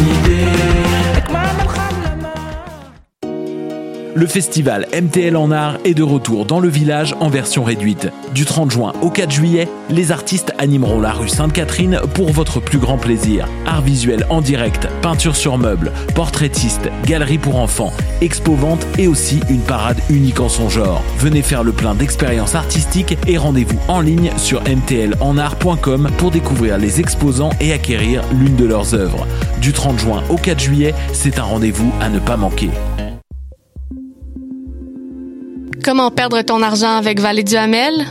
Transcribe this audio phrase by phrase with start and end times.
[0.00, 0.31] me
[4.22, 8.06] Le festival MTL en art est de retour dans le village en version réduite.
[8.32, 12.78] Du 30 juin au 4 juillet, les artistes animeront la rue Sainte-Catherine pour votre plus
[12.78, 13.48] grand plaisir.
[13.66, 19.62] Art visuel en direct, peinture sur meubles, portraitiste, galerie pour enfants, expo-vente et aussi une
[19.62, 21.02] parade unique en son genre.
[21.18, 27.00] Venez faire le plein d'expériences artistiques et rendez-vous en ligne sur mtlenart.com pour découvrir les
[27.00, 29.26] exposants et acquérir l'une de leurs œuvres.
[29.60, 32.70] Du 30 juin au 4 juillet, c'est un rendez-vous à ne pas manquer.
[35.84, 38.06] Comment perdre ton argent avec Vallée du Hamel?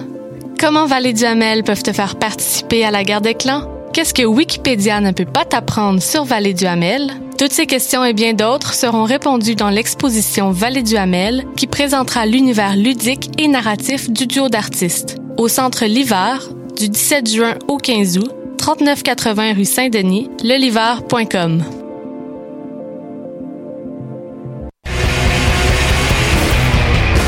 [0.60, 3.64] Comment Vallée du Hamel peuvent te faire participer à la guerre des clans?
[3.94, 7.14] Qu'est-ce que Wikipédia ne peut pas t'apprendre sur Vallée du Hamel?
[7.38, 12.26] Toutes ces questions et bien d'autres seront répondues dans l'exposition Vallée du Hamel qui présentera
[12.26, 15.18] l'univers ludique et narratif du duo d'artistes.
[15.38, 21.64] Au centre L'Hiver, du 17 juin au 15 août, 3980 rue Saint-Denis, leliver.com.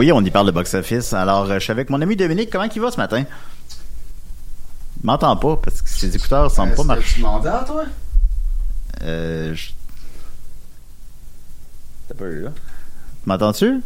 [0.00, 1.12] Oui, on y parle de box-office.
[1.12, 2.48] Alors, euh, je suis avec mon ami Dominique.
[2.50, 3.24] Comment il va ce matin?
[5.02, 7.16] Il m'entend pas parce que ses écouteurs semblent pas marcher.
[7.16, 7.84] Tu m'entends, toi?
[9.02, 9.72] Euh, je-
[12.08, 12.50] T'as pas eu, là?
[13.26, 13.82] M'entends-tu?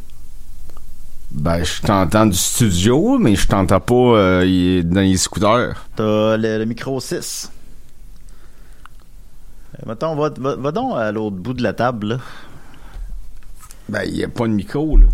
[1.32, 5.84] Ben, je t'entends du studio, mais je t'entends pas euh, dans les écouteurs.
[5.96, 7.50] T'as le, le micro 6.
[9.74, 12.18] Euh, mettons, va, va, va donc à l'autre bout de la table, là.
[13.88, 15.06] Ben, y a pas de micro, là.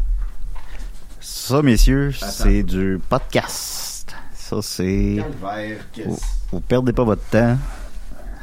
[1.43, 4.15] Ça, messieurs, c'est du podcast.
[4.35, 5.17] Ça, c'est...
[5.41, 6.19] Calvaire, Vous,
[6.53, 7.57] vous perdez pas votre temps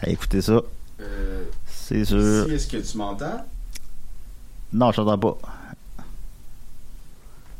[0.01, 0.59] à écouter ça.
[0.99, 2.51] Euh, C'est sûr.
[2.51, 3.45] est-ce que tu m'entends?
[4.73, 5.37] Non, je t'entends pas.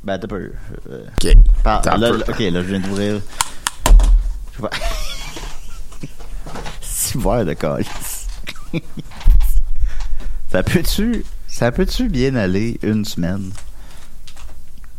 [0.04, 0.52] Ben, t'as peu.
[0.90, 1.34] Euh, Ok.
[1.64, 2.18] par- Attends un là, peu.
[2.18, 3.22] là, ok, là, je viens d'ouvrir.
[4.54, 4.72] Je vois.
[6.82, 8.28] Six verres de calice.
[10.52, 11.24] ça peut-tu.
[11.48, 13.52] Ça peut-tu bien aller une semaine?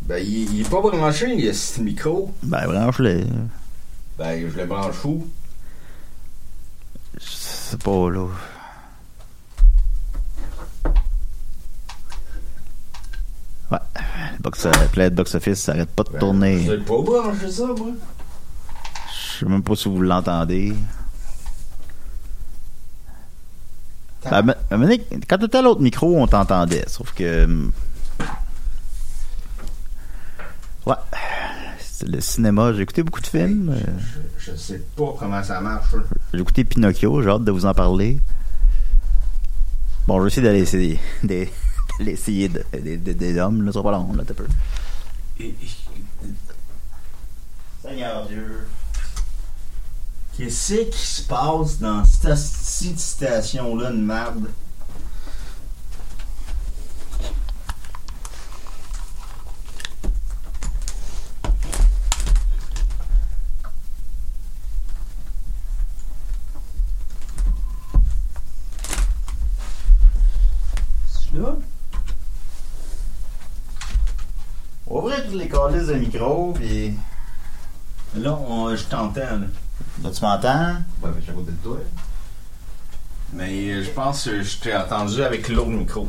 [0.09, 2.33] Ben, il, il est pas branché, il y a ce micro.
[2.41, 3.25] Ben, branche-le.
[4.17, 5.27] Ben, je le branche où?
[7.13, 8.25] Je sais pas, là.
[13.71, 13.77] Ouais.
[14.35, 16.63] Le box, euh, Play Box Office, ça arrête pas de tourner.
[16.63, 17.91] Je sais pas brancher ça, moi?
[19.13, 20.73] Je sais même pas si vous l'entendez.
[24.23, 24.55] Ben,
[25.27, 26.85] quand t'étais à l'autre micro, on t'entendait.
[26.87, 27.47] Sauf que.
[30.89, 30.95] Ouais.
[31.79, 32.73] C'est le cinéma.
[32.73, 33.75] J'ai écouté beaucoup de films.
[34.37, 35.93] Je, sais pas comment ça marche.
[35.93, 35.99] là.
[36.33, 37.21] J'ai écouté Pinocchio.
[37.21, 38.19] J'ai hâte de vous en parler.
[40.07, 41.51] Bon, je vais essayer d'aller essayer des,
[41.99, 42.63] d'aller essayer de-
[43.13, 43.63] des, hommes.
[43.63, 44.47] Là, ça va pas long, là, t'as peu.
[47.83, 48.67] Seigneur Dieu.
[50.37, 54.47] Qu'est-ce qui se passe dans cette station-là de merde?
[71.07, 71.55] C'est là?
[74.87, 76.93] Ouvrez tous les calices de micro, puis.
[78.15, 79.47] Là, on- je t'entends, là.
[80.03, 80.73] Là, tu m'entends?
[81.01, 81.77] Ouais, ben, je suis à côté de toi.
[83.33, 86.01] Mais euh, je pense que je t'ai entendu avec l'autre micro.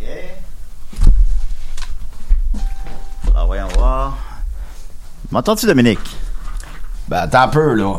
[0.00, 0.06] Ok.
[3.34, 4.16] Ah, voyons voir.
[5.30, 6.16] M'entends-tu, Dominique?
[7.08, 7.98] Ben, attends un peu, là.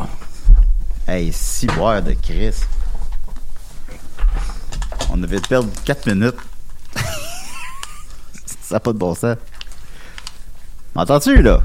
[1.06, 2.54] Hey, six boires de Chris.
[5.10, 6.36] On avait de perdre 4 minutes.
[8.62, 9.36] ça n'a pas de bon sens.
[11.02, 11.60] M'entends-tu, là?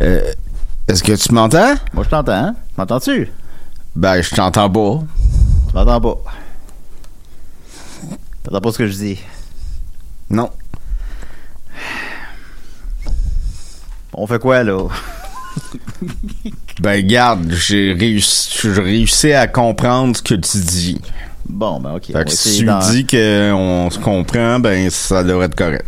[0.00, 0.20] Euh,
[0.86, 1.74] Est-ce que tu m'entends?
[1.92, 2.54] Moi, je t'entends, hein?
[2.78, 3.28] M'entends-tu?
[3.96, 5.00] Ben, je t'entends pas.
[5.68, 6.14] Tu m'entends pas.
[8.44, 9.18] T'entends pas ce que je dis?
[10.30, 10.48] Non.
[14.14, 14.86] On fait quoi, là?
[16.80, 21.00] Ben, garde, j'ai réussi, réussi à comprendre ce que tu dis.
[21.48, 22.12] Bon, ben, ok.
[22.12, 25.84] Fait que si tu d'en- dis qu'on se comprend, ben, ça devrait être correct.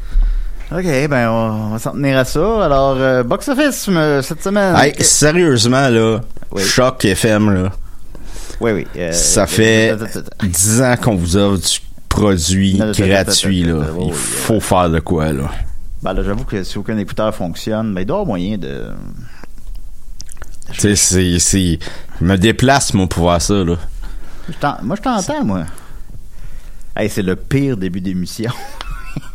[0.70, 2.64] Ok, ben, on va s'en tenir à ça.
[2.64, 4.76] Alors, euh, Box Office, me- cette semaine.
[4.76, 6.20] Hey, sérieusement, là,
[6.50, 6.62] Oui.
[6.62, 7.72] Choc FM, là,
[8.60, 8.86] Oui, oui.
[8.96, 10.46] euh, ça euh, fait attends, attends, attends.
[10.46, 11.78] 10 ans qu'on vous offre du
[12.10, 13.82] produit gratuit, là.
[14.00, 15.50] Il faut faire de quoi, là.
[16.02, 18.88] Ben, là, j'avoue que si aucun écouteur fonctionne, ben, il doit avoir moyen de.
[20.72, 21.78] Tu sais, c'est,
[22.20, 23.76] je me déplace, moi, pour voir ça, là.
[24.48, 25.64] Je moi, je t'entends, moi.
[26.94, 28.50] Hey, c'est le pire début d'émission.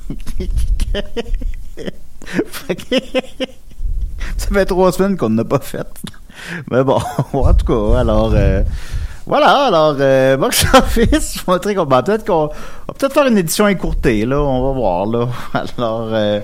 [4.37, 5.87] Ça fait trois semaines qu'on n'a pas fait.
[6.71, 6.99] Mais bon,
[7.33, 8.63] en tout cas, alors euh,
[9.25, 13.27] voilà, alors euh, Box Office, je montrer qu'on va peut-être qu'on on va peut-être faire
[13.27, 15.27] une édition écourtée, là, on va voir là.
[15.77, 16.39] Alors euh,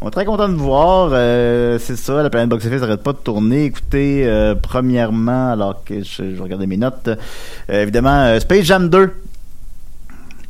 [0.00, 1.10] on est très content de vous voir.
[1.12, 3.64] euh, c'est ça, la planète Box Office n'arrête pas de tourner.
[3.66, 7.10] Écoutez, euh, premièrement, alors que je, je regardais mes notes,
[7.68, 9.12] évidemment, Space Jam 2.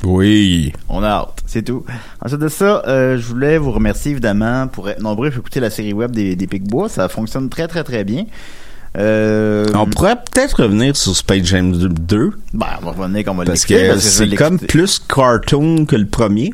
[0.05, 0.73] Oui.
[0.89, 1.85] On a hâte, c'est tout.
[2.25, 5.71] Ensuite de ça, euh, je voulais vous remercier évidemment pour être nombreux à écouter la
[5.71, 6.89] série web des, des Picbois.
[6.89, 8.25] Ça fonctionne très très très bien.
[8.99, 13.45] Euh, On pourrait peut-être revenir sur Space Jam 2, ben, on va revenir qu'on va
[13.45, 16.53] parce que c'est comme plus cartoon que le premier.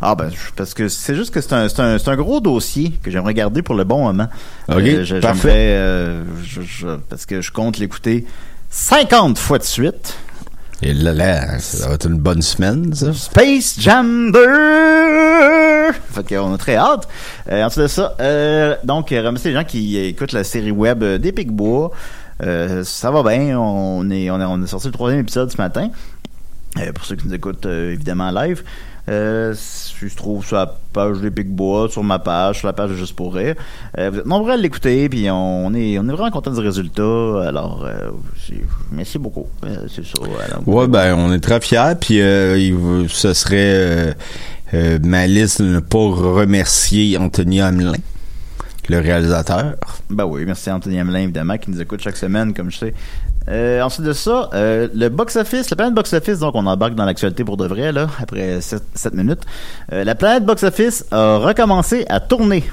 [0.00, 3.74] Ah ben, parce que c'est juste que c'est un, gros dossier que j'aimerais garder pour
[3.76, 4.28] le bon moment.
[4.68, 5.40] Ok, Euh, je- parfait.
[5.42, 8.24] j'aimerais, euh, je- je- parce que je compte l'écouter
[8.70, 10.16] 50 fois de suite.
[10.80, 13.12] Et là, là, ça va être une bonne semaine, ça.
[13.12, 15.92] Space Jam 2!
[16.12, 17.08] Fait qu'on a très hâte.
[17.50, 21.02] Euh, ensuite de ça, euh, donc, euh, remercier les gens qui écoutent la série web
[21.02, 21.90] des Picbois.
[22.42, 23.58] Euh, ça va bien.
[23.58, 25.90] On est, on est, on est sorti le troisième épisode ce matin.
[26.78, 28.62] Euh, pour ceux qui nous écoutent euh, évidemment en live.
[29.08, 29.54] Euh,
[30.00, 33.16] je trouve sur la page des Picbois, sur ma page, sur la page de Juste
[33.16, 33.54] pour rire.
[33.96, 37.42] Euh, vous êtes nombreux à l'écouter, puis on est, on est vraiment content du résultat.
[37.46, 38.10] Alors, euh,
[38.92, 39.46] merci beaucoup.
[39.64, 40.12] Euh, c'est ça.
[40.66, 42.16] Ouais, ben, on est très fiers, puis
[43.08, 44.14] ce serait
[45.02, 47.92] ma liste de ne pas remercier Anthony Hamelin,
[48.90, 49.76] le réalisateur.
[50.10, 52.94] Ben oui, merci à Anthony Hamelin, évidemment, qui nous écoute chaque semaine, comme je sais.
[53.48, 57.44] Euh, ensuite de ça, euh, le box-office, la planète box-office, donc on embarque dans l'actualité
[57.44, 59.40] pour de vrai, là, après 7, minutes.
[59.92, 62.64] Euh, la planète box-office a recommencé à tourner.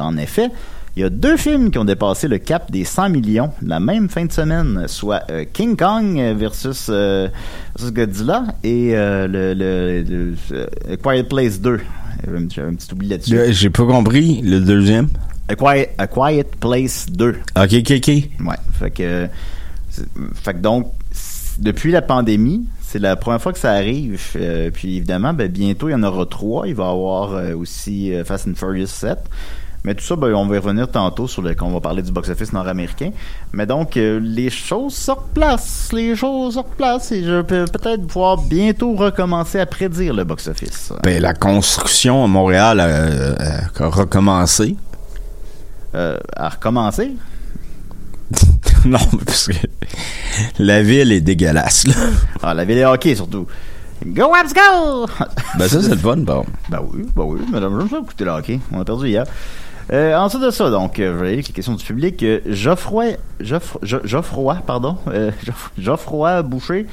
[0.00, 0.48] En effet,
[0.96, 4.08] il y a deux films qui ont dépassé le cap des 100 millions la même
[4.08, 11.80] fin de semaine, soit King Kong versus, versus Godzilla et le, le, Quiet Place 2.
[12.24, 13.38] J'avais un, petit oubli là-dessus.
[13.50, 15.08] J'ai pas compris le deuxième.
[15.48, 17.28] A Quiet, A Quiet Place 2.
[17.30, 18.08] Ok, ok, ok.
[18.08, 18.56] Ouais.
[18.78, 19.28] Fait que,
[20.34, 20.90] fait que donc,
[21.58, 24.20] depuis la pandémie, c'est la première fois que ça arrive.
[24.36, 26.66] Euh, puis évidemment, ben, bientôt, il y en aura trois.
[26.68, 29.18] Il va y avoir euh, aussi euh, Fast and Furious 7.
[29.84, 32.02] Mais tout ça, ben, on va y revenir tantôt sur le, quand on va parler
[32.02, 33.10] du box-office nord-américain.
[33.52, 35.90] Mais donc, les choses se replacent.
[35.92, 37.10] Les choses se replacent.
[37.12, 40.92] Et je peux peut-être pouvoir bientôt recommencer à prédire le box-office.
[41.02, 44.76] Ben, la construction à Montréal a, a- a recommencé.
[48.86, 49.54] Non, mais parce que
[50.58, 51.94] la ville est dégueulasse, là.
[52.42, 53.46] Ah, la ville est hockey, surtout.
[54.04, 55.06] Go, Abs, go!
[55.56, 56.44] Ben, ça, c'est le fun, bon.
[56.68, 58.60] Ben oui, ben oui, madame, j'aime ça écouter le hockey.
[58.72, 59.24] On a perdu hier.
[59.92, 62.22] Euh, ensuite de ça, donc, euh, je aller avec les questions du public.
[62.22, 66.86] Euh, Geoffroy, Geoffroy, Geoffroy, pardon, euh, Geoff- Geoffroy Boucher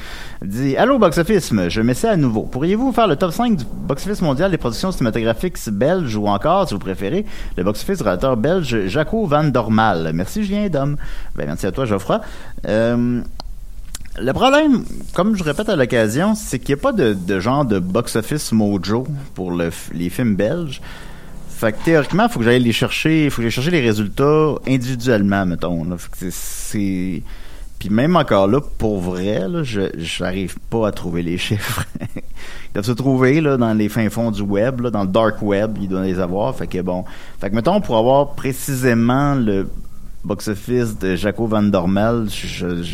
[0.44, 2.42] dit Allô, box-office, je mets ça à nouveau.
[2.44, 6.74] Pourriez-vous faire le top 5 du box-office mondial des productions cinématographiques belges ou encore, si
[6.74, 7.26] vous préférez,
[7.58, 10.98] le box-office du réalisateur belge Jaco Van Dormal Merci, Julien Dom.
[11.36, 12.22] Ben, merci à toi, Geoffroy.
[12.68, 13.22] Euh,
[14.20, 17.80] le problème, comme je répète à l'occasion, c'est qu'il n'y a pas de, genre de
[17.80, 19.06] box-office mojo
[19.36, 20.82] pour le les films belges.
[21.60, 24.56] Fait que théoriquement, il faut que j'aille les chercher, faut que j'aille chercher les résultats
[24.66, 25.86] individuellement, mettons.
[25.98, 27.22] Fait que c'est-.
[27.78, 31.84] Puis même encore là, pour vrai, je j'arrive pas à trouver les chiffres.
[32.16, 35.78] Ils doivent se trouver là, dans les fins fonds du web, dans le dark web,
[35.82, 36.56] ils doivent les avoir.
[36.56, 37.04] Fait que bon.
[37.42, 39.68] Fait que mettons, pour avoir précisément le
[40.24, 42.86] box-office de Jaco Van Dormel, je,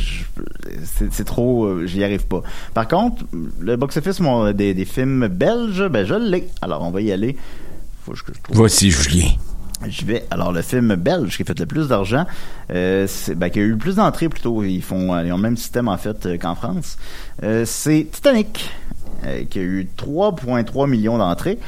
[1.11, 2.41] c'est, trop, euh, j'y arrive pas.
[2.73, 3.25] Par contre,
[3.59, 4.19] le box-office
[4.55, 6.47] des, des films belges, ben je l'ai.
[6.63, 7.37] Alors on va y aller.
[8.05, 8.55] Faut que je trouve.
[8.55, 9.29] Voici Julien.
[9.87, 10.25] Je vais.
[10.31, 12.25] Alors, le film belge qui a fait le plus d'argent,
[12.71, 14.63] euh, ben, qui a eu le plus d'entrées plutôt.
[14.63, 16.97] Ils font, euh, ils ont le même système en fait euh, qu'en France.
[17.43, 18.69] Euh, c'est Titanic,
[19.25, 21.59] euh, qui a eu 3,3 millions d'entrées.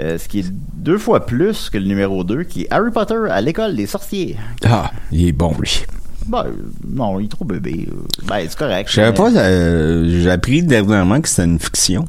[0.00, 3.14] Euh, ce qui est deux fois plus que le numéro 2, qui est Harry Potter
[3.30, 4.36] à l'école des sorciers.
[4.64, 5.82] Ah, il est bon, lui.
[6.26, 6.46] Ben,
[6.88, 7.88] non, il est trop bébé.
[8.24, 8.88] Ben, c'est correct.
[8.88, 12.06] Je savais mais- pas, euh, j'ai appris dernièrement que c'était une fiction.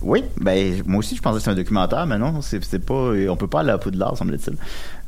[0.00, 2.94] Oui, ben moi aussi je pensais que c'était un documentaire, mais non, c'est pas,
[3.28, 4.56] on peut pas aller à Poudlard, semble-t-il,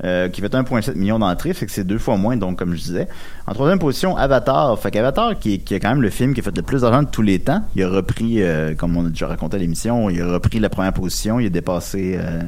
[0.05, 2.81] euh, qui fait 1,7 million d'entrées, fait que c'est deux fois moins, donc comme je
[2.81, 3.07] disais.
[3.47, 6.57] En troisième position, Avatar, fait qu'Avatar qui, est- quand même le film qui a fait
[6.57, 9.29] le plus d'argent de tous les temps, il a repris, euh, comme on a déjà
[9.29, 12.41] raconté à l'émission, il a repris la première position, il a dépassé euh,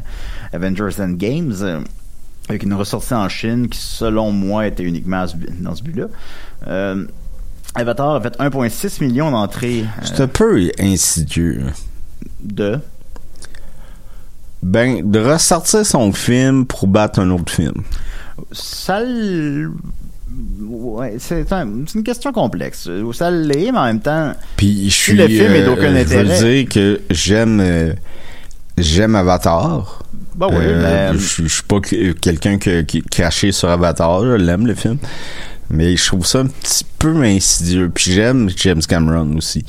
[0.52, 1.54] Avengers Endgames.
[1.62, 1.80] euh,
[2.48, 5.24] avec une ressortie en Chine qui, selon moi, était uniquement
[5.60, 6.06] dans ce but-là.
[6.66, 7.04] Euh,
[7.76, 11.62] Avatar a fait 1,6 million d'entrées C'est un peu insidieux.
[12.42, 12.78] De...
[14.62, 17.74] Ben, de ressortir son film pour battre un autre film.
[18.52, 19.00] Ça
[20.70, 22.88] Ouais, c'est un- c'est une question complexe.
[23.12, 25.12] Ça l'est, mais en même temps, Puis je suis.
[25.14, 26.24] le film est d'aucun euh, Je intérêt.
[26.40, 27.60] veux dire que j'aime.
[27.60, 27.92] euh,
[28.78, 30.02] j'aime Avatar.
[30.34, 33.68] bah oui, Euh, mais- je, je suis pas que- quelqu'un que- qui est craché sur
[33.68, 34.22] Avatar.
[34.24, 34.96] Je l'aime le film.
[35.68, 37.90] Mais je trouve ça un petit peu insidieux.
[37.94, 39.64] Puis j'aime James Cameron aussi.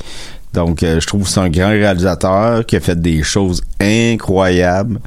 [0.54, 5.00] Donc euh, je trouve que c'est un grand réalisateur qui a fait des choses incroyables.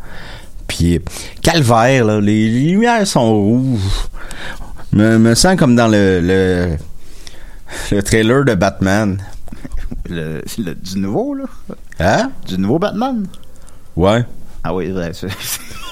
[0.67, 0.99] Puis
[1.41, 3.79] calvaire, là, les, lumières sont rouges.
[4.91, 6.77] Me, me sens comme dans le, le,
[7.91, 9.17] le trailer de Batman.
[10.09, 11.45] le, le- du nouveau, là.
[11.99, 12.31] Hein?
[12.45, 13.25] Du nouveau Batman.
[13.95, 14.25] Ouais.
[14.63, 15.27] Ah oui, c'est-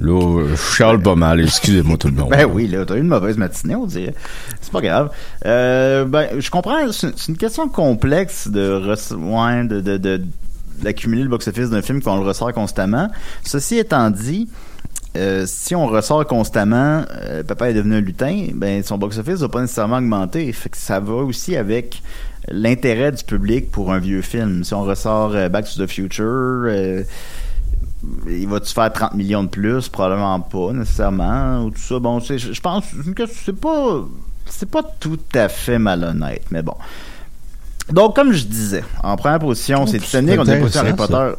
[0.00, 1.40] Là, euh, je charle pas mal.
[1.40, 2.30] Excusez-moi tout le monde.
[2.30, 4.14] Ben oui, là, t'as eu une mauvaise matinée, on dirait.
[4.60, 5.10] C'est pas grave.
[5.46, 8.80] Euh, ben, je comprends, c'est une question complexe de,
[9.16, 10.22] ouais, de, de,
[10.80, 13.08] d'accumuler le box-office d'un film qu'on le ressort constamment.
[13.44, 14.48] Ceci étant dit,
[15.16, 19.48] euh, si on ressort constamment euh, Papa est devenu un lutin, ben son box-office va
[19.48, 20.54] pas nécessairement augmenter.
[20.72, 22.02] Ça va aussi avec
[22.48, 24.64] l'intérêt du public pour un vieux film.
[24.64, 27.02] Si on ressort euh, Back to the Future, euh,
[28.26, 29.88] il va-tu faire 30 millions de plus?
[29.88, 31.64] Probablement pas, nécessairement.
[31.64, 31.98] Ou tout ça.
[31.98, 34.02] Bon, je pense que c'est pas.
[34.46, 36.74] C'est pas tout à fait malhonnête, mais bon.
[37.90, 41.32] Donc, comme je disais, en première position, c'est Titanic, en deuxième position, Harry Potter.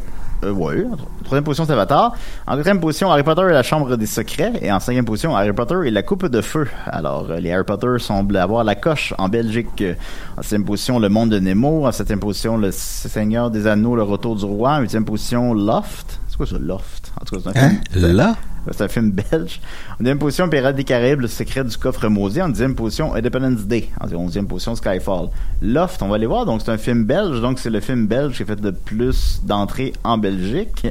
[0.44, 0.84] Euh, oui.
[0.92, 2.16] En troisième position, c'est Avatar.
[2.48, 4.54] En quatrième position, Harry Potter et la Chambre des Secrets.
[4.62, 6.68] Et en cinquième position, Harry Potter et la Coupe de Feu.
[6.86, 9.82] Alors, euh, les Harry Potter semblent avoir la coche en Belgique.
[9.82, 9.94] Euh,
[10.38, 11.86] En sixième position, Le Monde de Nemo.
[11.88, 14.72] En septième position, Le Seigneur des Anneaux, Le Retour du Roi.
[14.74, 16.20] En huitième position, Loft.
[16.34, 17.12] C'est quoi ça, Loft?
[17.22, 17.74] En tout cas, c'est un Hein?
[17.94, 18.36] Là?
[18.72, 19.62] C'est un film belge.
[19.92, 22.42] En deuxième position, Pirates des Caraïbes, Le secret du coffre maudit.
[22.42, 23.90] En dixième position, Independence Day.
[24.02, 25.28] En onzième position, Skyfall.
[25.62, 26.48] Loft, on va aller voir.
[26.48, 27.40] Donc, c'est un film belge.
[27.40, 30.88] Donc, c'est le film belge qui a fait le plus d'entrées en Belgique.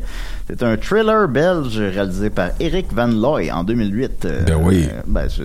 [0.46, 4.24] C'est un thriller belge réalisé par Eric Van Looy en 2008.
[4.26, 4.86] Euh, Ben oui.
[4.92, 5.42] euh, ben, c'est-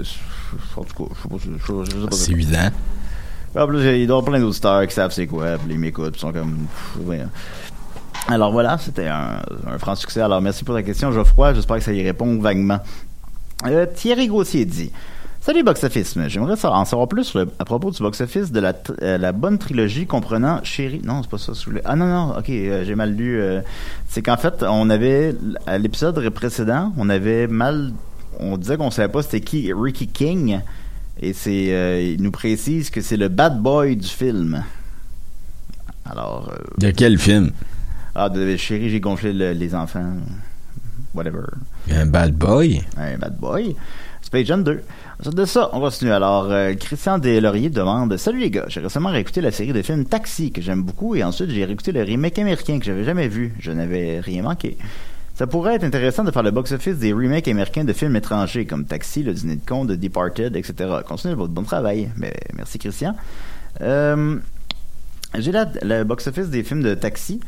[0.77, 1.13] en tout cas,
[1.43, 2.11] je sais pas.
[2.11, 2.69] C'est évident.
[3.55, 6.19] En plus, il y avoir plein d'auditeurs qui savent c'est quoi, puis ils m'écoutent, ils
[6.19, 6.67] sont comme...
[6.67, 7.23] pff, ouais.
[8.29, 9.39] Alors voilà, c'était un,
[9.79, 10.19] franc succès.
[10.19, 11.53] Alors merci pour ta question, Geoffroy.
[11.53, 12.79] J'espère que ça y répond vaguement.
[13.65, 14.91] Euh, Thierry Gauthier dit...
[15.39, 19.17] Salut Box Office, j'aimerais en savoir plus à propos du box office de la, euh,
[19.17, 20.99] la bonne trilogie comprenant Chérie.
[21.05, 21.53] Non, c'est pas ça.
[21.65, 21.79] voulez.
[21.85, 23.41] Ah non non, ok, euh, j'ai mal lu.
[24.09, 27.93] c'est qu'en fait, on avait à l'épisode précédent, on avait mal,
[28.41, 30.59] on disait qu'on savait pas c'était qui Ricky King,
[31.21, 34.65] et c'est, il nous précise que c'est le bad boy du film.
[36.03, 37.53] Alors, De quel film?
[38.17, 40.13] Ah de Chérie, j'ai gonflé le- les enfants,
[41.13, 41.43] whatever.
[41.91, 42.81] Un bad boy?
[42.97, 43.75] Un bad boy.
[44.21, 44.81] Space Jam 2.
[45.19, 46.11] Ensuite de ça, on continue.
[46.11, 50.05] Alors, euh, Christian Deslauriers demande Salut les gars, j'ai récemment réécouté la série de films
[50.05, 53.53] Taxi que j'aime beaucoup et ensuite j'ai réécouté le remake américain que j'avais jamais vu.
[53.59, 54.77] Je n'avais rien manqué.
[55.35, 58.85] Ça pourrait être intéressant de faire le box-office des remakes américains de films étrangers comme
[58.85, 60.73] Taxi, Le Dîner de con, The Departed, etc.
[61.07, 62.09] Continuez votre bon travail.
[62.17, 63.15] Mais, merci Christian.
[63.81, 64.37] Euh,
[65.37, 67.39] j'ai là le box-office des films de Taxi.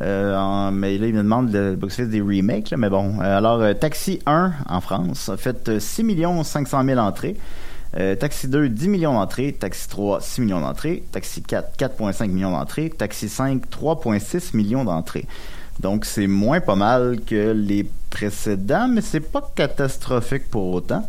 [0.00, 2.72] Euh, mais là, il me demande des remakes.
[2.76, 6.04] mais bon, Euh, alors euh, Taxi 1 en France a fait euh, 6
[6.44, 7.36] 500 000 entrées.
[8.20, 9.52] Taxi 2, 10 millions d'entrées.
[9.52, 11.02] Taxi 3, 6 millions d'entrées.
[11.10, 12.88] Taxi 4, 4,5 millions d'entrées.
[12.88, 15.26] Taxi 5, 3,6 millions d'entrées.
[15.80, 21.02] Donc, c'est moins pas mal que les précédents, mais c'est pas catastrophique pour autant.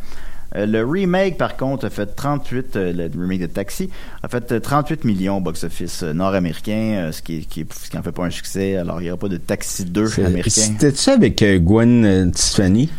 [0.55, 3.89] Euh, le remake, par contre, a fait 38, euh, le remake de Taxi,
[4.21, 7.97] a fait euh, 38 millions au box-office euh, nord-américain, euh, ce, qui, qui, ce qui
[7.97, 8.75] en fait pas un succès.
[8.75, 10.49] Alors, il n'y aura pas de Taxi 2 américain.
[10.49, 12.89] C'était-tu avec euh, Gwen euh, Tiffany?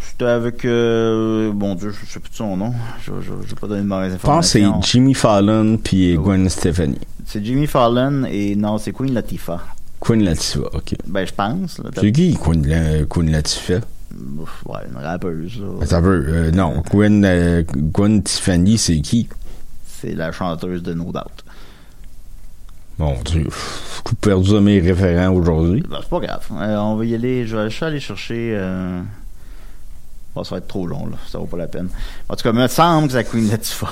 [0.00, 2.72] C'était avec, euh, bon Dieu, je sais plus de son nom.
[3.04, 4.82] Je ne vais pas donner de mauvaises Je pense que informations.
[4.82, 6.24] c'est Jimmy Fallon puis Ah oui.
[6.24, 6.98] Gwen Stefani.
[7.26, 9.60] C'est Jimmy Fallon et non, c'est Queen Latifah.
[10.00, 10.94] Queen Latifah, ok.
[11.06, 11.80] Ben, je pense.
[11.98, 13.80] C'est qui Queen, La- Queen Latifah?
[14.66, 15.60] Ouais, une rappeuse.
[15.60, 15.96] là.
[15.98, 16.24] Un peu.
[16.28, 19.28] euh, non, Gwen, euh, Gwen Tiffany, c'est qui?
[19.86, 21.44] C'est la chanteuse de No Doubt.
[22.98, 23.44] Mon Dieu.
[23.50, 25.82] J'ai tout perdu mes référents aujourd'hui.
[25.88, 26.46] Ben, c'est pas grave.
[26.52, 27.46] Euh, on va y aller.
[27.46, 28.58] Je vais je vais aller chercher.
[30.34, 31.18] Bon, ça va être trop long, là.
[31.30, 31.88] Ça vaut pas la peine.
[32.28, 33.90] En tout cas, me semble que la Queen Latifah.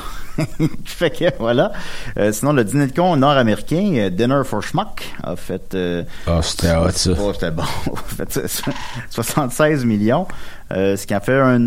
[0.87, 1.71] fait que, voilà.
[2.17, 5.75] Euh, sinon, le dîner de con nord-américain, euh, Dinner for Schmuck, a fait...
[5.75, 7.11] euh, Ah, c'était hot, ça.
[7.21, 7.63] Oh, c'était bon.
[8.23, 8.71] A fait so-
[9.11, 10.27] 76 millions.
[10.73, 11.61] Euh, ce qui a fait un...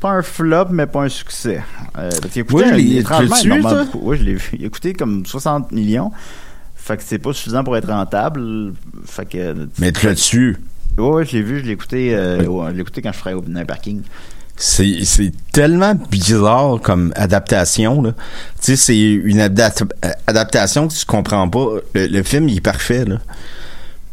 [0.00, 1.62] Pas un flop, mais pas un succès.
[1.98, 4.00] Euh, parce qu'il a coûté Oui, je l'ai- beaucoup.
[4.02, 4.50] Oui, je l'ai vu.
[4.58, 6.10] Il a coûté comme 60 millions.
[6.74, 8.72] Fait que c'est pas suffisant pour être rentable.
[9.04, 9.68] Fait que...
[9.78, 10.62] Mais tu là-dessus, Ouais,
[10.98, 13.64] ouais, je l'ai vu, je l'ai écouté, euh, ouais, écouté quand je ferais au dans
[13.64, 14.02] parking.
[14.56, 18.12] c'est c'est tellement bizarre comme adaptation là.
[18.62, 19.90] Tu sais c'est une adap-
[20.26, 21.66] adaptation que tu comprends pas.
[21.94, 23.18] Le, le film il est parfait là.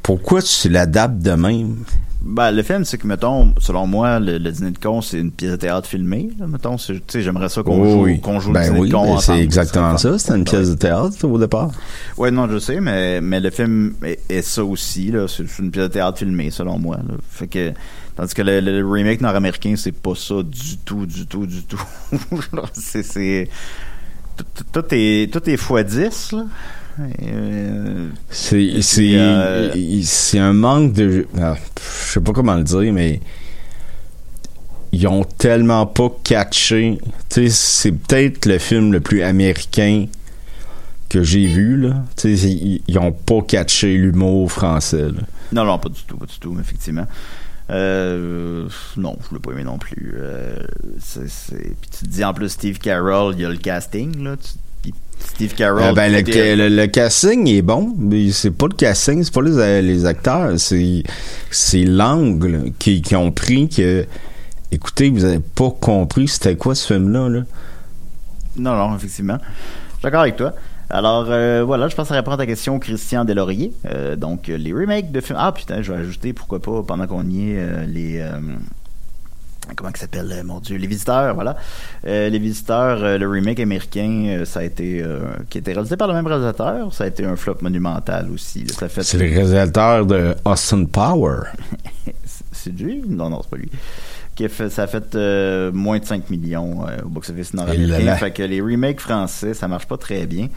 [0.01, 1.77] Pourquoi tu l'adaptes de même?
[2.25, 5.31] Ben, le film, c'est que, mettons, selon moi, le, le dîner de con, c'est une
[5.31, 6.29] pièce de théâtre filmée.
[6.39, 8.21] là, mettons, C'est- tu sais, j'aimerais ça qu'on Oh joue, oui.
[8.21, 10.69] qu'on joue ben le dîner oui, de con ben c'est exactement ça, c'était une pièce
[10.69, 11.71] de théâtre au départ.
[12.17, 15.27] Ouais, non, je sais, mais, mais le film est, est ça aussi, là.
[15.27, 17.15] C'est c'est une pièce de théâtre filmée, selon moi, là.
[17.29, 17.73] Fait que,
[18.15, 21.81] tandis que le, le remake nord-américain, c'est pas ça du tout, du tout, du tout.
[22.73, 23.49] c'est, c'est,
[24.37, 26.45] tout, tout- tout est, tout est x 10, là.
[26.99, 29.73] Euh, C'est c'est euh,
[30.03, 31.55] c'est un manque de ah,
[32.05, 33.19] je sais pas comment le dire mais
[34.91, 36.99] ils ont tellement pas catché.
[37.29, 40.05] Tu sais c'est peut-être le film le plus américain
[41.09, 42.03] que j'ai vu là.
[42.15, 42.49] Tu sais
[42.87, 45.07] ils ont pas catché l'humour français.
[45.09, 45.21] là.
[45.51, 47.05] Non, non, pas du tout, pas du tout, effectivement.
[47.69, 50.13] Euh, non, je l'ai pas aimé non plus.
[50.17, 50.57] Euh,
[50.99, 51.23] c'est,
[51.57, 54.35] Puis tu te dis en plus Steve Carroll, il y a le casting, là.
[54.37, 54.49] Tu-
[55.19, 55.81] Steve Carroll.
[55.81, 59.41] Euh, ben, le, le, le casting est bon, mais c'est pas le casting, c'est pas
[59.41, 61.03] les, les acteurs, c'est
[61.49, 64.05] c'est l'angle qui, qui ont pris que
[64.71, 67.41] écoutez, vous avez pas compris c'était quoi ce film-là là.
[68.57, 69.37] Non, non, effectivement.
[69.39, 70.53] Je suis d'accord avec toi.
[70.89, 73.71] Alors, euh, voilà, je pense à répondre à ta question, Christian Delaurier.
[73.85, 75.39] Euh, donc, euh, les remakes de films.
[75.41, 78.23] Ah, putain, je vais ajouter, pourquoi pas, pendant qu'on y est, euh, les.
[79.75, 81.55] Comment ça s'appelle, euh, mon Dieu, les visiteurs, voilà.
[82.05, 85.01] Euh, les visiteurs, euh, le remake américain, euh, ça a été.
[85.01, 88.29] euh, qui a été réalisé par le même réalisateur, ça a été un flop monumental
[88.31, 88.65] aussi.
[88.67, 89.03] Ça fait.
[89.03, 91.41] C'est le réalisateur de Austin Power.
[92.51, 93.01] C'est- lui?
[93.07, 93.69] Non, non, c'est pas lui.
[94.35, 97.57] Qui a fait, ça a fait euh, moins de 5 millions euh, au box-office Et
[97.57, 98.15] là nord-américain.
[98.15, 100.47] Fait que les remakes français, ça marche pas très bien.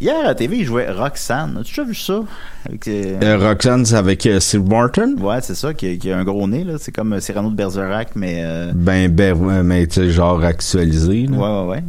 [0.00, 1.56] Hier, à la TV, il jouait Roxanne.
[1.60, 2.20] As-tu déjà vu ça?
[2.66, 5.14] Avec, euh, Euh, Roxanne, c'est avec euh, Steve Martin?
[5.18, 6.74] Ouais, c'est ça, qui a, qui a un gros nez, là.
[6.80, 8.40] C'est comme euh, Cyrano de Bergerac, mais...
[8.42, 11.28] euh, Ben, ben, mais tu sais, genre actualisé.
[11.28, 11.36] là.
[11.36, 11.82] Ouais, ouais,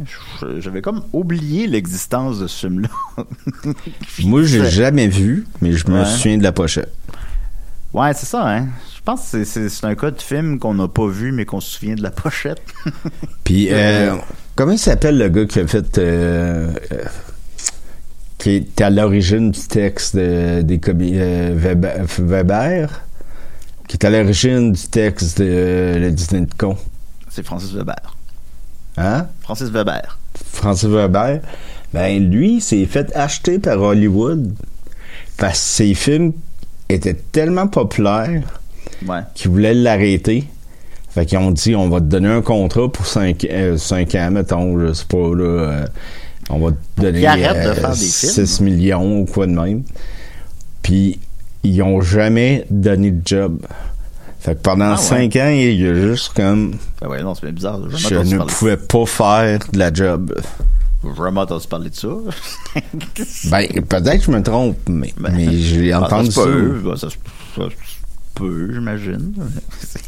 [0.48, 0.60] ouais.
[0.60, 3.24] J'avais comme oublié l'existence de ce film-là.
[4.24, 6.04] Moi, j'ai jamais vu, mais je me Ouais.
[6.04, 6.92] souviens de la pochette.
[7.92, 8.66] Ouais, c'est ça, hein.
[8.94, 11.70] Je pense que c'est- un cas de film qu'on n'a pas vu, mais qu'on se
[11.78, 12.62] souvient de la pochette.
[13.42, 14.14] Puis, euh,
[14.54, 15.98] comment il s'appelle le gars qui a fait.
[18.44, 23.02] Euh, euh, qui est à l'origine du texte de- des euh, Weber, Weber,
[23.88, 26.76] Qui est à l'origine du texte de euh, Le dîner de con.
[27.30, 28.16] c'est Francis Weber.
[28.96, 29.26] Hein?
[29.42, 30.18] Francis Weber.
[30.52, 31.40] Francis Weber.
[31.92, 34.52] Ben, lui, s'est fait acheter par Hollywood
[35.36, 36.32] parce que ses films
[36.88, 38.42] étaient tellement populaires
[39.06, 39.20] Ouais.
[39.34, 40.44] qu'ils voulaient l'arrêter.
[41.10, 44.92] Fait qu'ils ont dit, on va te donner un contrat pour 5 ans, mettons, je
[44.94, 45.86] sais pas, là, euh,
[46.50, 48.68] on va te donner arrête de faire des 6 films.
[48.70, 49.82] millions ou quoi de même.
[50.82, 51.18] Puis,
[51.64, 53.58] ils ont jamais donné de job.
[54.40, 55.28] Fait que pendant Ah ouais.
[55.28, 57.80] 5 ans, il y a juste comme, Ben ouais, non, c'est bien bizarre.
[57.90, 60.32] Je ne pouvais pas faire de la job.
[61.02, 62.08] Vraiment entendu parler de ça?
[63.50, 66.42] Ben, peut-être que je me trompe, mais, Ben, mais j'ai Ah, entendu ça.
[66.42, 66.46] ça.
[66.46, 66.80] se peut.
[66.84, 67.16] Ben, ça, se-
[67.56, 67.68] ça
[68.38, 69.32] j'imagine.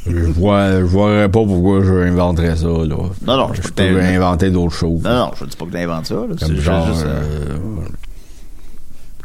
[0.07, 2.97] Je vois, je vois pas pourquoi je inventerais ça, là.
[3.27, 5.03] Non, non, je je peux inventer d'autres choses.
[5.03, 6.15] Non, non, je dis pas que t'inventes ça.
[6.15, 6.27] là.
[6.33, 7.23] C'est Comme juste, genre, juste, euh,
[7.55, 7.85] euh,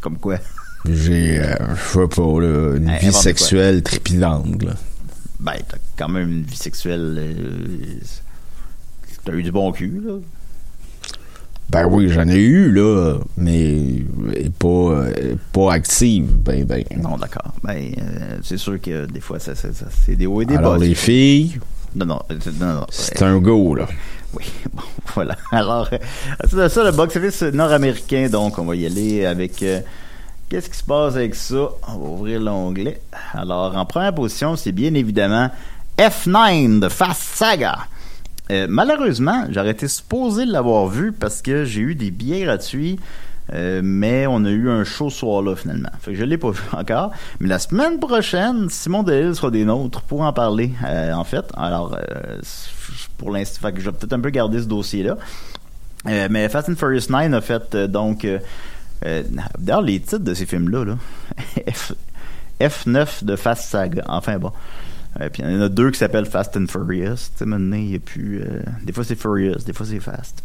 [0.02, 0.38] comme quoi?
[0.90, 4.74] j'ai, euh, je sais pas, là, une Hey, vie sexuelle trépidante, là.
[5.40, 7.16] Ben, t'as quand même une vie sexuelle.
[7.18, 8.00] euh,
[9.26, 10.14] T'as eu du bon cul, là.
[11.74, 14.04] Ben oui, j'en ai eu, là, mais
[14.60, 16.84] pas, euh, pas active, ben, ben.
[17.02, 17.52] Non, d'accord.
[17.64, 20.56] Ben, euh, c'est sûr que des fois, ça, ça- ça- c'est des hauts et des
[20.56, 20.86] Alors, bas.
[20.86, 21.60] les filles,
[21.96, 22.86] Non, non, euh, non, non.
[22.90, 23.88] c'est un go, là.
[24.36, 24.84] Oui, bon,
[25.16, 25.36] voilà.
[25.52, 25.98] Alors, euh,
[26.48, 29.62] c'est ça, le box-office nord-américain, donc on va y aller avec...
[29.64, 29.80] euh,
[30.50, 31.70] Qu'est-ce qui se passe avec ça?
[31.88, 33.02] On va ouvrir l'onglet.
[33.34, 35.50] Alors, en première position, c'est bien évidemment
[35.98, 37.80] F9 de Fast Saga.
[38.52, 43.00] Euh, malheureusement, j'aurais été supposé l'avoir vu parce que j'ai eu des billets gratuits,
[43.54, 45.90] euh, mais on a eu un show ce soir-là finalement.
[46.02, 47.12] Fait que je l'ai pas vu encore.
[47.40, 51.46] Mais la semaine prochaine, Simon Delille sera des nôtres pour en parler, euh, en fait.
[51.56, 51.98] Alors,
[53.18, 55.18] pour l'instant, je vais peut-être un peu garder ce dossier-là.
[56.06, 58.28] Mais Fast and Furious 9 a fait donc
[59.02, 60.98] D'ailleurs, les titres de ces films-là, là,
[61.74, 61.94] F,
[62.60, 64.04] F9 de Fast Saga.
[64.08, 64.52] Enfin bon.
[65.22, 67.16] Euh, puis il y en a deux qui s'appellent Fast and Furious.
[67.16, 68.42] Tu sais, maintenant, il y a plus.
[68.42, 70.44] euh, des fois c'est Furious, des fois c'est Fast.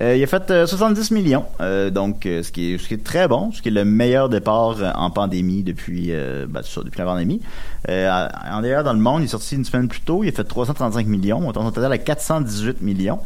[0.00, 2.94] Euh, il a fait euh, 70 millions, euh, donc euh, ce, qui est, ce qui
[2.94, 6.12] est très bon, ce qui est le meilleur départ en pandémie depuis,
[6.48, 7.40] ben, ça, depuis la pandémie.
[7.88, 10.42] En d'ailleurs, dans le monde, il est sorti une semaine plus tôt, il a fait
[10.44, 13.20] 335 millions, montant total à 418 millions.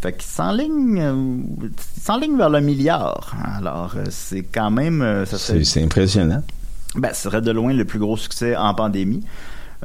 [0.00, 1.02] Fait qu'il s'enligne,
[2.02, 3.34] s'enligne vers le milliard.
[3.56, 6.42] Alors, c'est quand même, ça serait, C'est c'est impressionnant.
[6.96, 9.22] ben, ce serait de loin le plus gros succès en pandémie.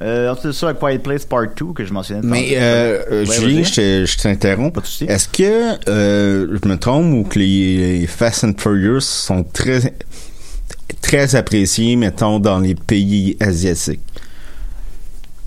[0.01, 2.21] Euh, ensuite de ça, A Quiet Place Part 2 que je mentionnais.
[2.23, 3.73] Mais, euh, euh, Ouais, Julien, vas-y.
[3.73, 4.73] je je t'interromps.
[4.73, 5.03] Pas de souci.
[5.05, 9.93] Est-ce que euh, je me trompe ou que les, les Fast and Furious sont très
[11.01, 13.99] très appréciés, mettons, dans les pays asiatiques?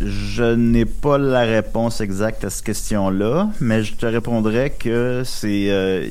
[0.05, 5.67] Je n'ai pas la réponse exacte à cette question-là, mais je te répondrais que c'est
[5.71, 6.09] euh,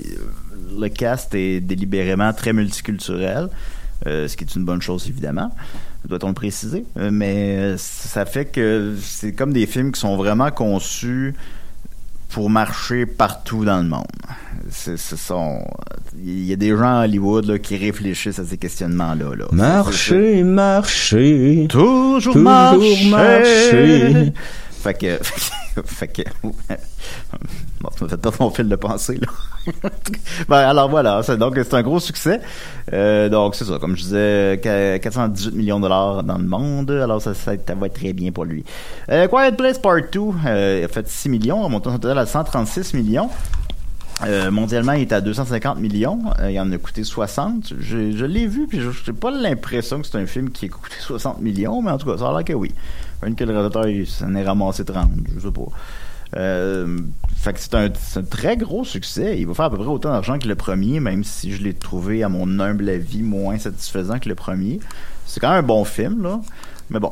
[0.80, 3.50] le cast est délibérément très multiculturel,
[4.08, 5.52] euh, ce qui est une bonne chose évidemment,
[6.08, 6.86] doit-on le préciser?
[6.98, 11.36] Euh, mais euh, ça fait que c'est comme des films qui sont vraiment conçus
[12.30, 14.06] pour marcher partout dans le monde.
[14.70, 15.60] C'est, ce sont,
[16.24, 19.36] il y a des gens à Hollywood là, qui réfléchissent à ces questionnements-là.
[19.36, 19.46] Là.
[19.52, 21.66] Marcher, marcher.
[21.70, 23.10] Toujours, Toujours marcher.
[23.10, 24.34] marcher.
[24.72, 25.20] Fait que,
[25.86, 29.28] fait que, bon, tu m'as fait perdre mon fil de pensée, là.
[30.50, 32.42] ben, alors voilà, c'est, donc c'est un gros succès.
[32.94, 36.92] Euh, donc c'est ça, comme je disais, qu- 418 millions de dollars dans le monde,
[36.92, 38.64] alors ça, ça, va être très bien pour lui.
[39.10, 42.94] Euh, Quiet Place Part 2 euh, a fait 6 millions, montant son total à 136
[42.94, 43.30] millions.
[44.24, 46.20] Euh, mondialement, il est à 250 millions.
[46.48, 47.74] Il en a coûté 60.
[47.80, 50.70] Je, je l'ai vu, puis je n'ai pas l'impression que c'est un film qui a
[50.70, 52.72] coûté 60 millions, mais en tout cas, ça a l'air que oui.
[53.24, 55.62] Une que le réalisateur il s'en est ramassé 30, je sais pas.
[56.38, 57.00] Euh,
[57.36, 57.90] fait que c'est un,
[58.30, 59.38] très gros succès.
[59.38, 61.74] Il va faire à peu près autant d'argent que le premier, même si je l'ai
[61.74, 64.80] trouvé, à mon humble avis, moins satisfaisant que le premier.
[65.26, 66.40] C'est quand même un bon film, là.
[66.90, 67.12] Mais bon,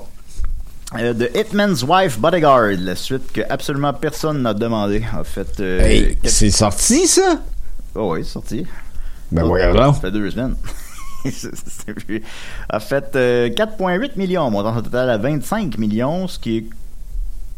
[0.97, 5.03] euh, The Hitman's Wife Bodyguard, la suite que absolument personne n'a demandé.
[5.17, 7.41] En fait, euh, Hey, c'est sorti, ça?
[7.95, 8.65] Oh oui, c'est sorti.
[9.31, 10.55] Ben, voyons Ça fait deux semaines.
[12.69, 16.65] A fait euh, 4,8 millions, montant son total à 25 millions, ce qui est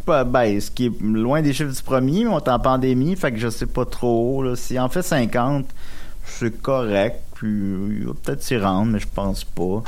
[0.05, 3.15] pas ben, ce qui est loin des chiffres du premier, mais on est en pandémie,
[3.15, 4.41] fait que je sais pas trop.
[4.43, 4.55] Là.
[4.55, 5.65] S'il en fait 50,
[6.25, 9.83] c'est correct, puis il va peut-être s'y rendre, mais je pense pas.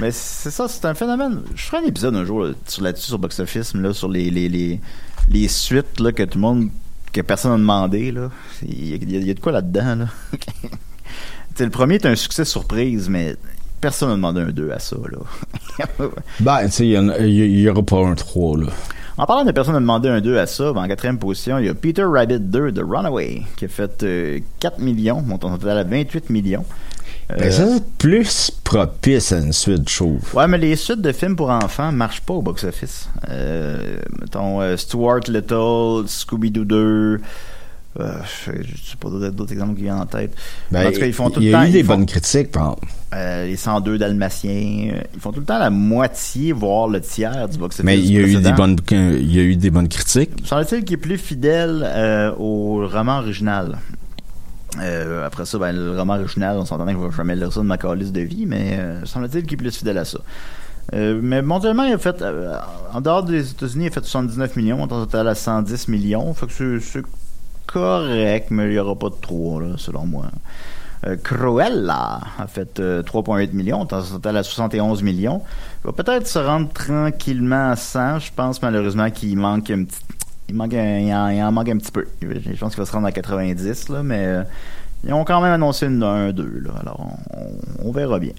[0.00, 1.42] Mais c'est ça, c'est un phénomène.
[1.54, 4.30] Je ferai un épisode un jour là, sur là-dessus sur Box Office, là, sur les,
[4.30, 4.80] les, les,
[5.28, 6.68] les suites là, que tout le monde,
[7.12, 8.12] que personne n'a demandé.
[8.62, 9.94] Il y a- il y a de quoi là-dedans.
[9.94, 10.06] Là?
[11.58, 13.36] Le premier est un succès surprise, mais
[13.80, 14.96] personne n'a demandé un 2 à ça.
[15.10, 15.88] Là.
[16.40, 18.58] Ben, tu sais, il y en a- il y, il y aura pas un 3,
[18.58, 18.66] là.
[19.18, 21.66] En parlant de personne n'a demandé un 2 à ça, ben, en quatrième position, il
[21.66, 25.78] y a Peter Rabbit 2 de Runaway, qui a fait euh, 4 millions, montant total
[25.78, 26.64] à 28 millions.
[27.32, 30.20] Euh, Ben, ça, c'est plus propice à une suite, je trouve.
[30.34, 33.08] Ouais, mais les suites de films pour enfants marchent pas au box-office.
[33.30, 37.20] Euh, mettons, euh, Stuart Little, Scooby-Doo 2,
[38.00, 38.12] euh,
[38.46, 40.34] je sais pas d'autres exemples qui viennent en tête.
[40.70, 41.66] Ben, en tout cas, ils font tout il le y a temps...
[41.68, 42.76] eu des font- bonnes critiques, par
[43.14, 47.48] euh, les 102 Dalmatiens, euh, ils font tout le temps la moitié, voire le tiers
[47.48, 47.84] du box-office.
[47.84, 50.30] Mais il y a eu des bonnes, il y a eu des bonnes critiques.
[50.44, 53.78] Semble-t-il qu'il est plus fidèle euh, au roman original.
[54.80, 57.60] Euh, après ça, ben, le roman original, on s'entendait que je vais jamais lire ça
[57.60, 60.18] de ma calice de vie, mais euh, semble-t-il qu'il est plus fidèle à ça.
[60.94, 62.54] Euh, mais mondialement, il a fait, euh,
[62.92, 66.32] en dehors des États-Unis, il a fait 79 millions, en total à 110 millions.
[66.34, 67.02] Fait que c'est
[67.66, 70.26] correct, mais il n'y aura pas de 3, là, selon moi.
[71.06, 75.42] Euh, Cruella a fait euh, 3,8 millions, en total à 71 millions.
[75.84, 78.18] Il va peut-être se rendre tranquillement à 100.
[78.20, 80.00] Je pense malheureusement qu'il manque un petit.
[80.48, 82.06] Il, manque un- il, en, il en manque un petit peu.
[82.22, 84.42] Je pense qu'il va se rendre à 90, là, mais euh,
[85.04, 86.62] ils ont quand même annoncé une, un 2.
[86.64, 87.06] Là, alors,
[87.84, 88.32] on, verra bien.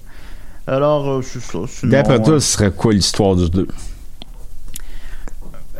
[0.66, 1.58] Alors, euh, c'est ça.
[1.84, 3.68] D'après toi, euh, ce serait quoi l'histoire du 2?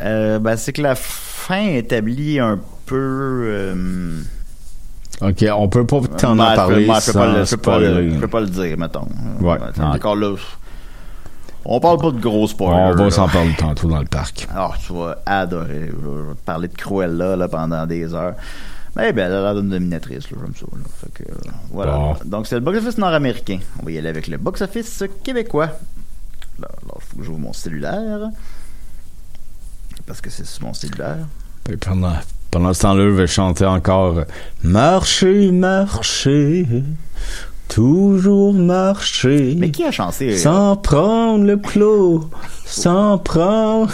[0.01, 3.43] euh, ben, c'est que la fin établit un peu.
[3.45, 4.21] euh,
[5.21, 7.61] Ok, on peut pas t'en ben, en parler je peux pas le- sans je peux
[7.61, 8.11] pas le- spoiler.
[8.11, 9.07] Je peux pas le dire, mettons.
[9.41, 9.57] Ouais.
[9.81, 10.35] Encore là.
[11.65, 12.93] On parle pas de gros spoilers.
[12.97, 14.47] On va s'en parler tantôt dans le parc.
[14.55, 15.87] Ah, tu vas adorer.
[15.91, 18.35] Je vais te parler de Cruella là, pendant des heures.
[18.95, 20.65] Mais ben, elle a l'air d'une dominatrice, j'aime ça.
[20.71, 20.83] Là.
[21.01, 21.35] Fait que, euh,
[21.71, 21.91] voilà.
[21.97, 22.15] Bon.
[22.25, 23.59] Donc, c'est le box-office nord-américain.
[23.81, 25.69] On va y aller avec le box-office québécois.
[26.57, 28.29] Alors, faut que j'ouvre mon cellulaire.
[30.07, 31.17] Parce que c'est sur mon cellulaire.
[31.71, 32.13] Et pendant,
[32.51, 34.23] pendant ce temps-là, je vais chanter encore
[34.63, 36.65] Marcher, marcher,
[37.67, 39.55] toujours marcher.
[39.57, 40.33] Mais qui a chanté?
[40.33, 42.29] euh, Sans prendre le clos,
[42.65, 43.91] sans prendre.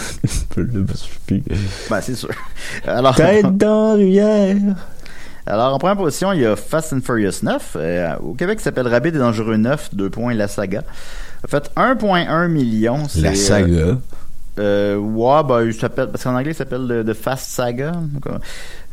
[1.90, 2.30] Ben, c'est sûr.
[2.86, 4.56] Alors, Tête dans rivière.
[5.48, 7.76] Alors, en première position, il y a Fast and Furious 9.
[7.76, 10.82] euh, au Québec, il s'appelle Rapide et Dangereux 9, 2 points, la saga.
[11.44, 13.02] A fait 1,1 million.
[13.16, 13.66] La saga.
[13.68, 13.94] euh,
[14.58, 17.92] ouais, ben, il s'appelle, parce qu'en anglais, il s'appelle The, The Fast Saga.
[17.92, 18.26] Donc,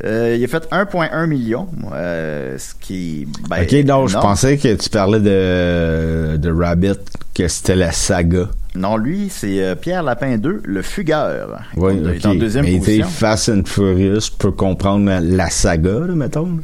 [0.04, 4.74] euh, il a fait 1,1 million, euh, ce qui, ben, ok, non, je pensais que
[4.74, 6.98] tu parlais de, de Rabbit,
[7.34, 8.48] que c'était la saga.
[8.74, 11.60] Non, lui, c'est euh, Pierre Lapin 2, le fugueur.
[11.76, 12.26] Oui, il est ok.
[12.26, 13.06] en deuxième Mais position.
[13.06, 16.58] Fast and Furious pour comprendre la saga, là, mettons.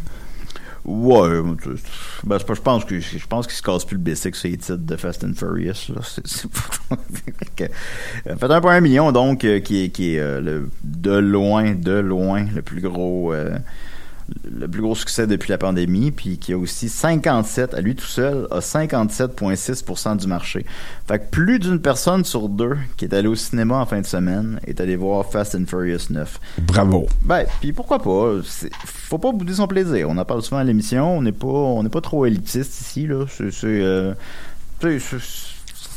[0.84, 1.42] Ouais,
[2.24, 4.76] ben, je pense que je pense qu'il se casse plus le basic sur les titres
[4.76, 5.92] de Fast and Furious.
[6.02, 6.26] C'est...
[6.26, 7.70] Fait
[8.26, 11.92] euh, fait 1,1 million donc euh, qui est qui est euh, le, de loin de
[11.92, 13.58] loin le plus gros euh,
[14.50, 18.04] le plus gros succès depuis la pandémie, puis qui a aussi 57, à lui tout
[18.06, 20.64] seul, a 57,6% du marché.
[21.06, 24.06] Fait que plus d'une personne sur deux qui est allée au cinéma en fin de
[24.06, 26.40] semaine est allée voir Fast and Furious 9.
[26.62, 27.06] Bravo.
[27.22, 28.34] Ben, puis pourquoi pas?
[28.84, 30.08] Faut pas bouder son plaisir.
[30.08, 31.18] On en parle souvent à l'émission.
[31.18, 33.24] On n'est pas, on pas trop élitiste ici là.
[33.28, 34.12] C'est, euh,
[34.80, 35.00] c'est-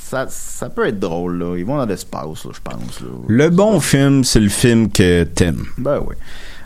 [0.03, 1.55] ça, ça peut être drôle là.
[1.57, 2.99] Ils vont dans l'espace là, je pense.
[3.01, 3.07] Là.
[3.27, 5.65] Le bon film, c'est le film que t'aimes.
[5.77, 6.15] Ben oui.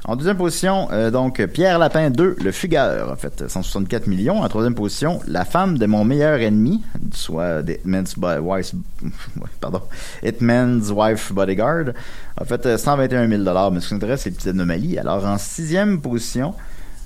[0.08, 4.42] En deuxième position, euh, donc Pierre Lapin 2, Le Fugueur, en fait, 164 millions.
[4.42, 8.72] En troisième position, La femme de mon meilleur ennemi, soit The Hitman's, Wife,
[9.60, 9.82] pardon,
[10.24, 11.88] Hitman's Wife Bodyguard,
[12.40, 14.98] en fait, euh, 121 000 Mais ce qui nous intéresse, c'est les petites anomalies.
[14.98, 16.54] Alors, en sixième position,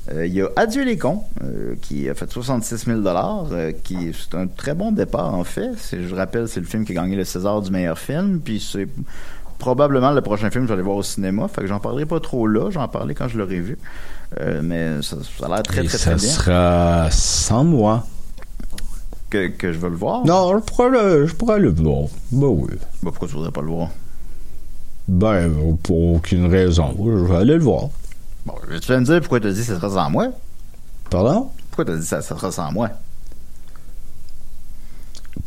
[0.10, 4.12] euh, il y a Adieu les cons, euh, qui a fait 66 000 euh, qui
[4.14, 5.74] c'est un très bon départ en fait.
[5.92, 8.88] Je rappelle, c'est le film qui a gagné le César du meilleur film, puis c'est
[9.62, 11.48] probablement le prochain film que je vais aller voir au cinéma.
[11.48, 13.78] Fait que j'en parlerai pas trop là, j'en parlerai quand je l'aurai vu.
[14.40, 18.06] Euh, mais ça, ça a l'air très Et très ça très bien sera sans moi.
[19.30, 20.26] que, que je veux le voir?
[20.26, 22.10] Non, je pourrais le, je pourrais le voir.
[22.32, 22.72] Ben oui.
[23.04, 23.90] Bah, pourquoi tu voudrais pas le voir?
[25.08, 25.50] Ben,
[25.84, 26.96] pour aucune raison.
[27.06, 27.90] Je vais aller le voir.
[28.46, 30.28] Bon, tu vas me dire pourquoi tu as dit que ça sera sans moi?
[31.10, 31.50] Pardon?
[31.70, 32.90] Pourquoi tu as dit que ça, ça sera sans moi?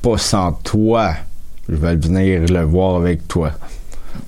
[0.03, 1.15] Pas sans toi.
[1.69, 3.53] Je vais venir le voir avec toi.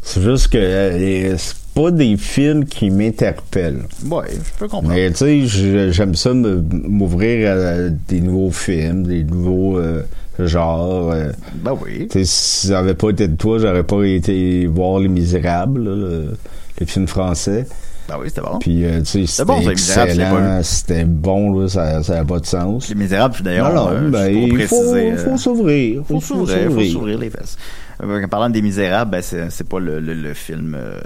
[0.03, 3.83] C'est juste que euh, c'est pas des films qui m'interpellent.
[4.11, 4.95] Ouais, je peux comprendre.
[4.95, 10.03] Mais tu sais, j'aime ça m'ouvrir à des nouveaux films, des nouveaux euh,
[10.39, 11.11] genres.
[11.13, 11.33] euh.
[11.55, 12.09] Ben oui.
[12.11, 15.85] Tu sais, si ça avait pas été de toi, j'aurais pas été voir Les Misérables,
[15.85, 16.37] là, le,
[16.81, 17.67] le film français.
[18.09, 18.59] Ben oui, c'était bon.
[18.61, 22.47] Puis, euh, tu sais, c'était bon, excellent, c'était bon, là, ça ça a pas de
[22.47, 22.89] sens.
[22.89, 26.03] Les Misérables, puis d'ailleurs, Non, non, euh, ben, il faut, euh, faut s'ouvrir.
[26.07, 27.57] faut s'ouvrir, faut s'ouvrir les fesses.
[28.03, 30.77] En parlant des Misérables, ben c'est pas le, le, le film.
[30.79, 31.01] euh,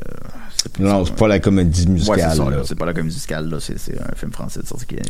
[0.80, 2.36] Non, c'est pas la comédie musicale.
[2.64, 3.58] c'est pas la comédie musicale, là.
[3.60, 5.02] C'est un film français de sortie qui est.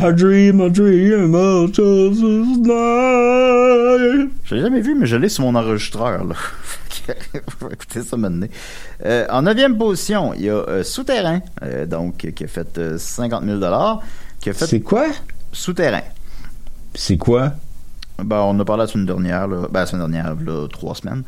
[0.00, 4.30] I dream, I dream of Jesus night.
[4.44, 6.34] Je l'ai jamais vu, mais je l'ai sur mon enregistreur, là.
[7.58, 8.46] Faut écouter ça maintenant.
[9.04, 12.98] Euh, en neuvième position, il y a euh, Souterrain, euh, donc, qui a fait euh,
[12.98, 13.60] 50 000
[14.40, 15.06] qui a fait C'est quoi?
[15.52, 16.02] Souterrain.
[16.94, 17.52] C'est quoi?
[18.18, 19.68] Ben, on a parlé la semaine dernière, là.
[19.70, 21.22] Ben, la semaine dernière, là, trois semaines.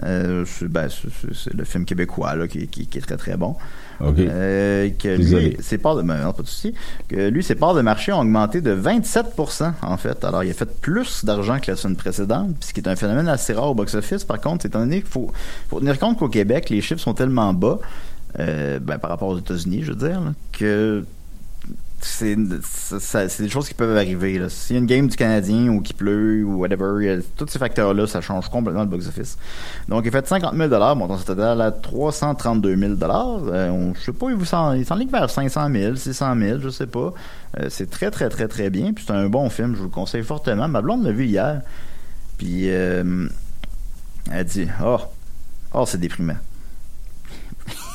[0.00, 3.56] C'est ben, c'est- le film québécois, là, qui, qui- qui est très, très bon.
[4.00, 4.18] OK.
[4.18, 6.74] Euh, que lui, ses parts de, ben, non, pas de souci.
[7.08, 10.24] Que lui, ses parts de marché ont augmenté de 27%, en fait.
[10.24, 13.28] Alors, il a fait plus d'argent que la semaine précédente, ce qui est un phénomène
[13.28, 14.24] assez rare au box-office.
[14.24, 15.30] Par contre, étant donné qu'il faut,
[15.68, 17.78] faut tenir compte qu'au Québec, les chiffres sont tellement bas,
[18.38, 21.04] euh, ben, par rapport aux États-Unis, je veux dire, là, que
[22.00, 24.40] c'est des choses qui peuvent arriver.
[24.48, 28.06] S'il y a une game du Canadien ou qu'il pleut ou whatever, tous ces facteurs-là,
[28.06, 29.38] ça change complètement le box-office.
[29.88, 34.26] Donc, il fait 50 000 montant total à 332 000 euh, on, Je sais pas,
[34.30, 37.14] il s'en- il s'enligne vers 500 000, 600 000, je sais pas.
[37.58, 38.92] Euh, c'est très, très, très, très bien.
[38.92, 40.68] Puis c'est un bon film, je vous le conseille fortement.
[40.68, 41.62] Ma blonde l'a vu hier.
[42.38, 43.26] Puis, euh,
[44.30, 44.98] elle dit, oh,
[45.72, 46.36] oh, c'est déprimant.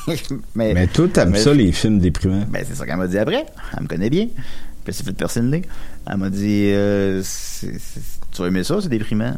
[0.54, 2.44] mais, Mais toi, t'aimes ça, les films déprimants?
[2.48, 3.46] ben, c'est ça qu'elle m'a dit après.
[3.76, 4.26] Elle me connaît bien.
[4.26, 5.62] Puis elle s'est fait nez.
[6.10, 8.00] Elle m'a dit euh, c'est- c'est-
[8.32, 9.36] Tu vas aimer ça, c'est déprimant.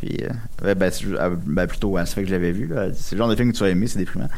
[0.00, 2.70] Puis, euh, ouais, ben, c'est- elle- ben, plutôt, ça fait que je l'avais vu.
[2.94, 4.28] C'est le genre de film que tu vas aimer, c'est déprimant.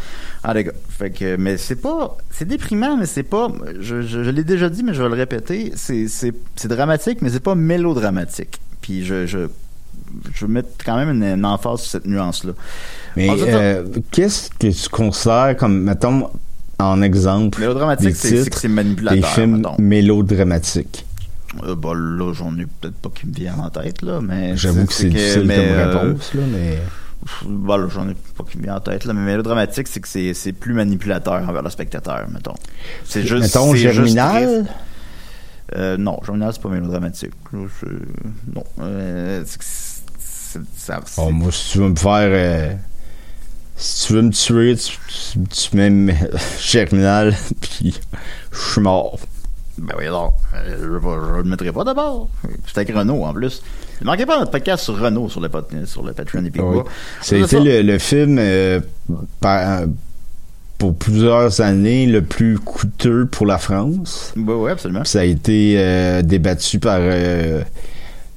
[0.43, 0.73] Ah, les gars.
[0.89, 2.17] Fait que, mais c'est pas.
[2.31, 3.53] C'est déprimant, mais c'est pas.
[3.79, 5.73] Je, je, je l'ai déjà dit, mais je vais le répéter.
[5.77, 8.59] C'est, c'est, c'est dramatique, mais c'est pas mélodramatique.
[8.81, 9.27] Puis je.
[9.27, 9.49] je
[10.35, 12.53] je veux mettre quand même une, une emphase sur cette nuance-là.
[13.17, 16.31] Mais euh, qu'est-ce que tu considères comme, mettons,
[16.79, 19.21] en exemple, Mélodramatique, c'est, que c'est manipulateur.
[19.21, 19.77] des films mettons.
[19.79, 21.05] mélodramatiques?
[21.65, 24.57] Euh, bah, là, j'en ai peut-être pas qui me viennent en tête, là, mais...
[24.57, 26.79] J'avoue que c'est difficile mais, comme euh, réponse, là, mais...
[27.45, 30.07] bah, là, j'en ai pas qui me viennent en tête, là, mais mélodramatique, c'est que
[30.09, 32.55] c'est, c'est plus manipulateur envers le spectateur, mettons.
[33.05, 33.43] C'est juste...
[33.43, 34.45] mettons, juste Germinal?
[34.45, 34.77] triste.
[35.77, 37.33] Euh, non, Germinal, c'est pas mélodramatique.
[37.53, 38.65] Non.
[38.81, 42.79] Euh, ça- Oh, moi, si tu veux me faire...
[43.81, 45.39] euh, si tu veux me tuer, tu, tu,
[45.71, 46.15] tu mets
[46.61, 47.99] Germinal, puis
[48.53, 49.19] je suis mort.
[49.79, 52.29] Ben oui, alors, euh, je, je le mettrai pas d'abord.
[52.67, 53.63] C'est avec Renault, en plus.
[54.03, 55.49] Ne manquez pas notre podcast sur Renault, sur le,
[55.87, 56.53] sur le Patreon et.
[57.23, 58.81] C'est C'était le, le film euh,
[59.41, 59.83] par-
[60.79, 64.33] pour plusieurs années le plus coûteux pour la France.
[64.37, 65.03] Oui, oui, absolument.
[65.03, 66.99] Puis ça a été euh, débattu par.
[67.01, 67.63] euh,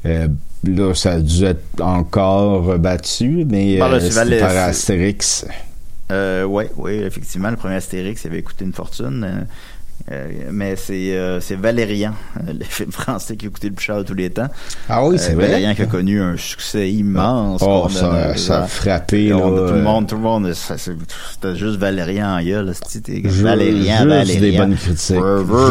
[0.05, 0.27] euh,
[0.63, 5.45] là, ça a dû être encore rebattu, mais Par euh, c'était Chevalet, par Astérix.
[6.11, 9.47] Euh, oui, oui, effectivement, le premier Astérix avait coûté une fortune.
[10.11, 13.73] Euh, euh, mais c'est euh, c'est Valérian, euh, le film français qui a coûté le
[13.73, 14.47] plus cher de tous les temps.
[14.89, 15.47] Ah oui, Euh, c'est vrai.
[15.47, 17.61] Valérian qui a connu un succès immense.
[17.63, 19.33] Oh, ça, ça a frappé.
[19.33, 23.43] on- tout le euh, monde, tout le monde, c'était juste Valérian en gueule, c'était Ju-
[23.43, 24.59] Valérian, juste des Valérian.
[24.67, 25.15] bonnes critiques.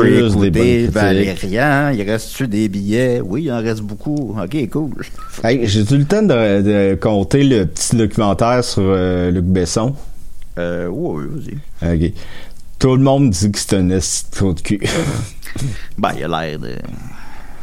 [0.03, 0.91] Juste des bonnes critiques.
[0.93, 3.21] Valérian, il reste-tu des billets?
[3.23, 4.37] Oui, il en reste beaucoup.
[4.43, 4.93] Ok, cool.
[5.45, 9.95] Hey, J'ai eu le temps de, de compter le petit documentaire sur euh, Luc Besson.
[10.59, 11.95] Euh, oui, oui, vas-y.
[12.09, 12.13] Ok.
[12.83, 13.89] Tout le monde dit que c'est un
[14.33, 14.81] trou de cul.
[15.99, 16.75] Ben, il a l'air de,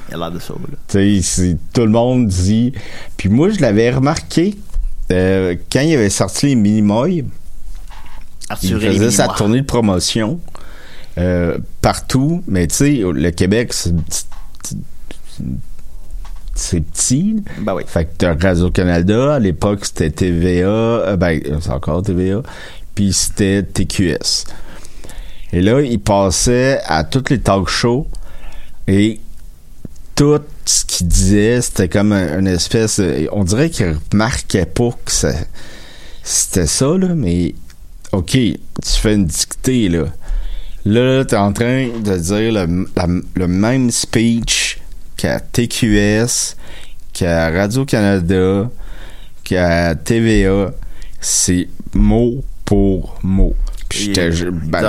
[0.08, 0.78] il a l'air de ça, là.
[0.88, 2.72] Tu sais, c'est- tout le monde dit.
[3.18, 4.56] Puis moi, je l'avais remarqué
[5.12, 7.18] euh, quand il avait sorti les Minimoy.
[7.18, 7.26] Il
[8.48, 10.40] Arthur les faisait sa tournée de promotion
[11.18, 13.94] euh, partout, mais tu sais, le Québec, c'est
[16.56, 17.44] c'est petit.
[17.60, 17.84] Ben oui.
[17.88, 22.42] Fait que t'as Radio-Canada, à l'époque c'était TVA, euh, ben c'est encore TVA,
[22.96, 24.46] puis c'était TQS.
[25.54, 28.08] Et là, il passait à toutes les talk shows
[28.88, 29.20] et
[30.16, 33.02] tout ce qu'il disait, c'était comme un- une espèce...
[33.32, 35.12] on dirait qu'il remarquait pas que
[36.24, 37.56] c'était ça, là, mais
[38.12, 40.06] OK, tu fais une dictée, là.
[40.86, 42.88] Là, t'es en train de dire le,
[43.36, 44.80] le même speech
[45.18, 46.56] qu'à TQS,
[47.14, 48.70] qu'à Radio-Canada,
[49.44, 50.72] qu'à TVA.
[51.22, 53.54] C'est mot pour mot.
[53.90, 54.82] Puis j'étais je- ben,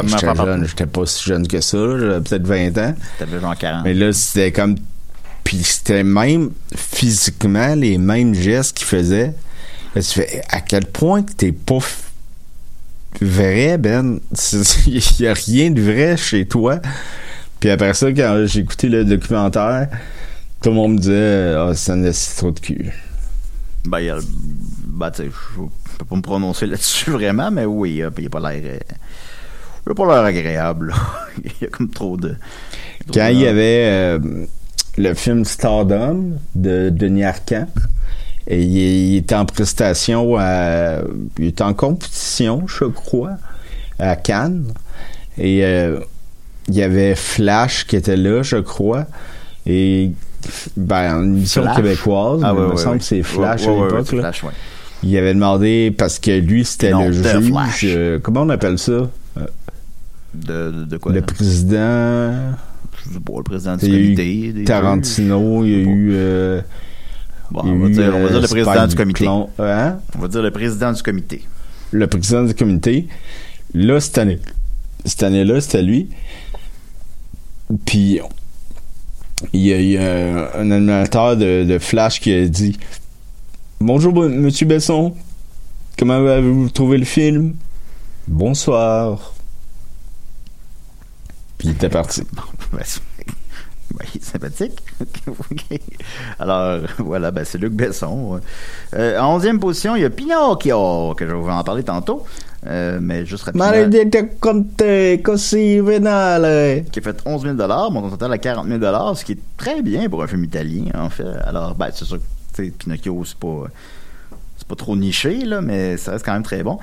[0.44, 2.94] jeune, j'étais pas si jeune que ça, peut-être 20 ans.
[3.18, 3.84] T'avais genre 40.
[3.84, 4.76] Mais là, c'était comme.
[5.42, 9.32] Puis c'était même physiquement les mêmes gestes qu'il faisait.
[9.94, 11.78] Là, tu fais à quel point que t'es pas
[13.20, 14.20] vrai, Ben?
[14.86, 16.80] Il y a rien de vrai chez toi.
[17.58, 19.88] Puis après ça, quand j'ai écouté le documentaire,
[20.62, 22.92] tout le monde me disait Ah, c'est un esti trop de cul.
[23.86, 24.18] Ben, il y a,
[24.86, 25.60] ben, tu sais, je
[26.00, 28.78] peux pas me prononcer là-dessus vraiment, mais oui, il a, il a pas l'air, euh,
[29.86, 30.94] il a pas l'air agréable.
[31.44, 32.28] Il y a comme trop de.
[32.30, 34.18] trop Quand de- il y avait euh,
[34.98, 37.66] le film Stardom de Denis Arcand,
[38.46, 38.76] et il,
[39.12, 40.98] il était en prestation, à,
[41.38, 43.36] il était en compétition, je crois,
[43.98, 44.64] à Cannes.
[45.38, 46.00] Et euh,
[46.68, 49.06] il y avait Flash qui était là, je crois.
[49.66, 50.10] Et
[50.76, 51.76] ben, une émission Flash?
[51.76, 54.14] québécoise, Ah, mais il me semble que c'est Flash à l'époque.
[55.02, 55.08] Là.
[55.08, 57.52] Il avait demandé, parce que lui, c'était le juge.
[57.84, 59.10] Euh, comment on appelle ça?
[60.32, 61.12] De, de, quoi?
[61.12, 61.26] Le là?
[61.26, 62.54] président.
[63.04, 64.52] Je sais pas, le président du comité.
[64.52, 66.10] des Tarantino, il y a eu.
[66.14, 66.60] euh,
[67.50, 69.26] Bon, on, va dire, on va dire euh, le président du comité.
[69.26, 69.98] Hein?
[70.16, 71.42] On va dire le président du comité.
[71.90, 73.08] Le président du comité.
[73.74, 74.38] Là, cette année,
[75.04, 76.10] cette année-là, c'était lui.
[77.86, 78.20] Puis,
[79.52, 82.78] il y a eu un, un animateur de, de Flash qui a dit
[83.82, 85.14] Bonjour, bon- monsieur Besson.
[85.98, 87.54] Comment avez-vous trouvé le film?
[88.28, 89.32] Bonsoir.
[91.56, 92.22] Puis il était parti.
[92.72, 92.84] Ben,
[93.98, 94.80] ben, il est sympathique.
[96.38, 98.40] Alors, voilà, ben, c'est Luc Besson.
[98.94, 102.24] Euh, en onzième position, il y a Pinocchio, que je vais vous en parler tantôt.
[102.66, 103.64] Euh, mais juste rapidement.
[106.92, 110.08] Qui a fait 11 000 montant total à 40 000 ce qui est très bien
[110.08, 111.24] pour un film italien, en fait.
[111.44, 112.18] Alors, ben, c'est sûr
[112.68, 113.64] Pinocchio, c'est pas,
[114.56, 116.78] c'est pas trop niché, là, mais ça reste quand même très bon.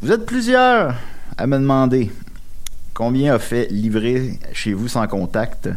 [0.00, 0.94] Vous êtes plusieurs
[1.36, 2.10] à me demander
[2.94, 5.68] combien a fait livrer chez vous sans contact,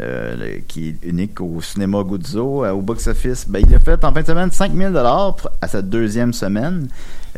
[0.00, 3.46] euh, qui est unique au cinéma Guzzo, euh, au box-office?
[3.48, 6.88] Ben, il a fait en fin de semaine 5 000 pour- à sa deuxième semaine.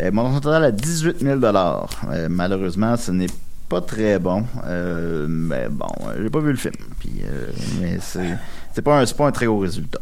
[0.01, 3.27] Euh, montant total à 18 000 Euh, Malheureusement, ce n'est
[3.69, 4.45] pas très bon.
[5.29, 5.87] Mais bon,
[6.21, 6.75] j'ai pas vu le film.
[6.99, 7.23] Puis,
[7.81, 10.01] mais c'est, pas un, pas un très gros résultat.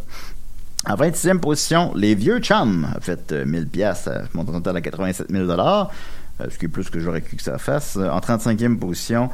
[0.87, 5.27] En 26e position, Les Vieux Chums a fait euh, 1000 pièces, montant total à 87
[5.31, 5.85] 000 euh,
[6.51, 7.97] ce qui est plus que j'aurais cru que ça fasse.
[7.97, 9.29] Euh, En 35e position,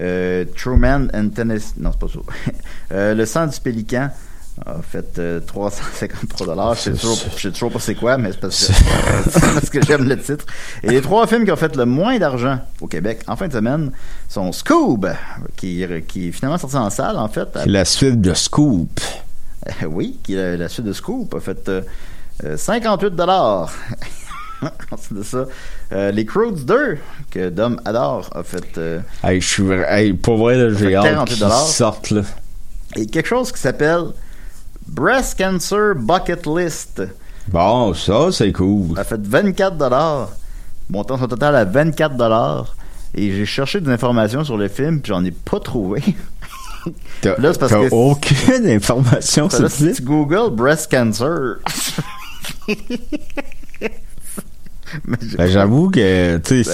[0.00, 1.74] euh, Truman and Tennessee...
[1.78, 2.52] Non, c'est pas ça.
[2.90, 4.08] Euh, le sang du pélican
[4.64, 8.40] a fait euh, 353 Je sais toujours, je sais toujours pas c'est quoi, mais c'est
[8.40, 10.46] parce que, c'est parce que j'aime le titre.
[10.82, 13.52] Et les trois films qui ont fait le moins d'argent au Québec en fin de
[13.52, 13.92] semaine
[14.26, 15.12] sont Scoob,
[15.54, 17.48] qui, qui est finalement sorti en salle, en fait.
[17.54, 19.00] C'est la suite de Scoop.
[19.66, 21.82] Euh, oui, qui est la, la suite de Scoop a fait euh,
[22.44, 23.72] euh, 58 dollars.
[25.12, 25.44] De ça,
[25.92, 26.98] euh, les Croods 2,
[27.30, 28.76] que Dom adore, a fait...
[28.76, 32.22] euh, Hey, je suis hey, pour vrai, j'ai hâte 48 qu'ils sortent, là.
[32.96, 34.06] et quelque chose qui s'appelle
[34.88, 37.02] Breast Cancer Bucket List.
[37.46, 38.98] Bon, ça, c'est cool.
[38.98, 40.30] a fait 24 dollars.
[40.90, 42.74] Montant son total à 24 dollars.
[43.14, 46.02] Et j'ai cherché des informations sur le film, puis j'en ai pas trouvé.
[47.20, 51.56] T'as Là, c'est parce t'as que- aucune information sur si tu Google breast cancer.
[55.36, 56.70] Ben, j'avoue que, tu sais,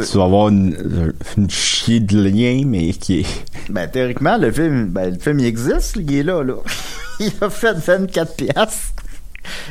[0.00, 3.26] Ben, tu vas avoir une, une chier de lien, mais qui est...
[3.68, 6.54] Ben, théoriquement, le film, ben, le film, il existe, il est là, là.
[7.20, 8.94] il a fait 24 piastres.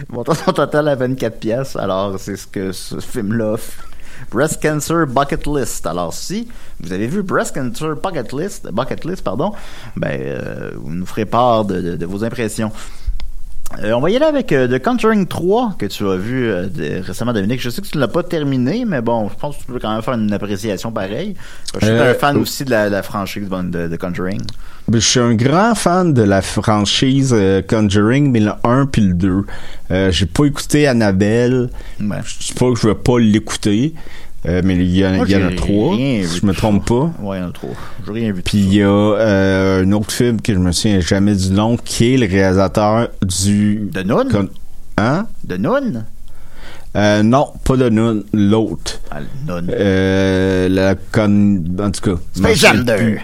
[0.10, 1.80] Montant son total à 24 piastres.
[1.80, 3.84] Alors, c'est ce que ce film-là offre.
[4.32, 5.86] Breast Cancer Bucket List.
[5.86, 6.48] Alors, si
[6.80, 9.54] vous avez vu Breast Cancer Bucket List, Bucket List, pardon,
[9.96, 12.72] ben, euh, vous nous ferez part de, vos impressions.
[13.84, 16.68] Euh, on va y aller avec euh, The Conjuring 3 que tu as vu euh,
[16.68, 17.62] de- récemment, Dominique.
[17.62, 19.80] Je sais que tu ne l'as pas terminé, mais bon, je pense que tu peux
[19.80, 21.36] quand même faire une appréciation pareille.
[21.80, 24.42] Je suis Euh, un fan euh, aussi de la, la franchise de, de Conjuring.
[24.88, 29.02] Ben, Je suis un grand fan de la franchise euh, Conjuring, mais le 1 puis
[29.02, 29.44] le 2.
[29.92, 31.70] Euh, j'ai pas écouté Annabelle.
[32.00, 32.18] Ouais.
[32.24, 33.94] Je dis pas que je vais pas l'écouter,
[34.46, 37.12] euh, mais il y, en- a trois, si je me trompe pas.
[37.22, 37.74] Ouais, il y en a trop.
[38.06, 38.42] J'ai rien vu.
[38.44, 41.76] Puis il y a euh, un autre film que je me souviens jamais du nom,
[41.76, 43.90] qui est le réalisateur du...
[43.92, 44.28] De Noon?
[44.32, 44.50] Con-
[44.98, 45.28] Hein?
[45.44, 46.04] De Noon?
[46.96, 49.00] Euh, non, pas de Noon, l'autre.
[49.12, 49.68] Ah, le Noon.
[49.70, 51.64] Euh, la con...
[51.80, 52.22] En tout cas.
[52.34, 53.04] Space Jam souviens 2.
[53.04, 53.22] plus-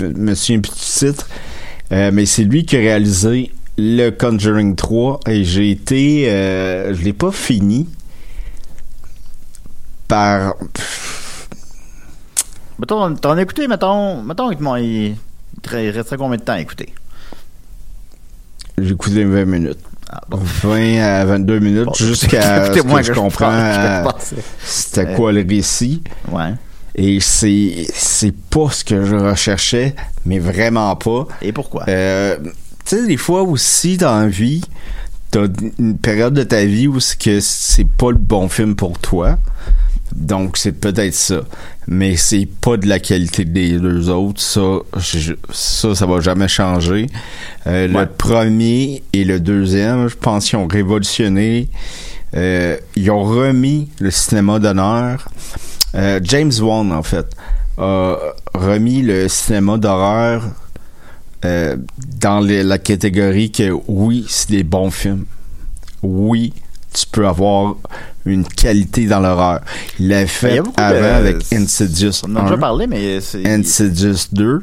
[0.00, 0.78] Je me souviens plus du
[1.12, 1.28] titre.
[1.90, 6.24] Mais c'est lui qui a réalisé le Conjuring 3 et j'ai été...
[6.26, 7.88] Je l'ai pas fini
[10.08, 10.54] par...
[12.78, 16.94] Mettons, t'en as écouté, mettons, mettons, il, il, resterait combien de temps à écouter?
[18.78, 19.78] J'ai écouté 20 minutes.
[20.10, 20.38] Ah, bon.
[20.38, 24.04] 20 à 22 minutes Bon, jusqu'à ce que je que je comprends euh,
[24.64, 26.02] c'était Euh, quoi le récit.
[26.30, 26.54] Ouais.
[26.94, 29.94] Et c'est c'est pas ce que je recherchais,
[30.24, 31.26] mais vraiment pas.
[31.42, 31.84] Et pourquoi?
[31.88, 32.38] Euh,
[32.84, 34.62] tu sais, des fois aussi dans la vie,
[35.30, 35.46] t'as
[35.78, 39.38] une période de ta vie où c'est que c'est pas le bon film pour toi.
[40.14, 41.40] Donc c'est peut-être ça.
[41.86, 44.40] Mais c'est pas de la qualité des deux autres.
[44.40, 47.06] Ça, je- ça, ça va jamais changer.
[47.66, 48.02] Euh, Ouais.
[48.02, 51.68] Le premier et le deuxième, je pense qu'ils ont révolutionné.
[52.34, 55.28] Euh, ils ont remis le cinéma d'honneur.
[55.94, 57.26] Euh, James Wan, en fait,
[57.78, 58.16] a
[58.54, 60.42] remis le cinéma d'horreur
[62.20, 65.24] dans les- la catégorie que oui, c'est des bons films.
[66.02, 66.52] Oui,
[66.92, 67.76] tu peux avoir
[68.26, 69.60] une qualité dans l'horreur.
[69.98, 73.46] Il l'a fait avant de- avec Insidious On en a déjà 1, parlé, mais c'est.
[73.46, 74.62] Insidious 2.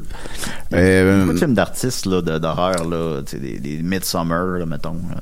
[0.72, 4.66] Il y a Euh, beaucoup de films d'artistes, là, d'horreur, là, des, des Midsummer, là,
[4.66, 4.94] mettons.
[5.10, 5.20] euh.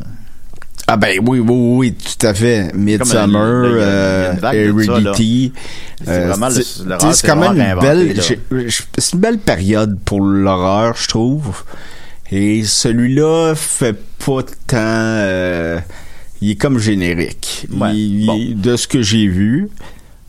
[0.86, 2.70] Ah ben oui, oui, oui, tout à fait.
[2.74, 4.34] Midsummer, euh.
[4.42, 5.52] Heredity.
[6.04, 8.14] C'est euh, vraiment le- c'est- c'est quand même une belle,
[8.98, 11.62] c'est une belle période pour l'horreur, je trouve.
[12.30, 15.78] Et celui-là fait pas tant, euh,
[16.44, 17.66] il est comme générique.
[17.72, 18.36] Ouais, Il- bon.
[18.36, 19.68] il- de ce que j'ai vu,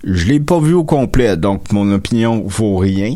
[0.03, 3.15] je l'ai pas vu au complet, donc mon opinion vaut rien.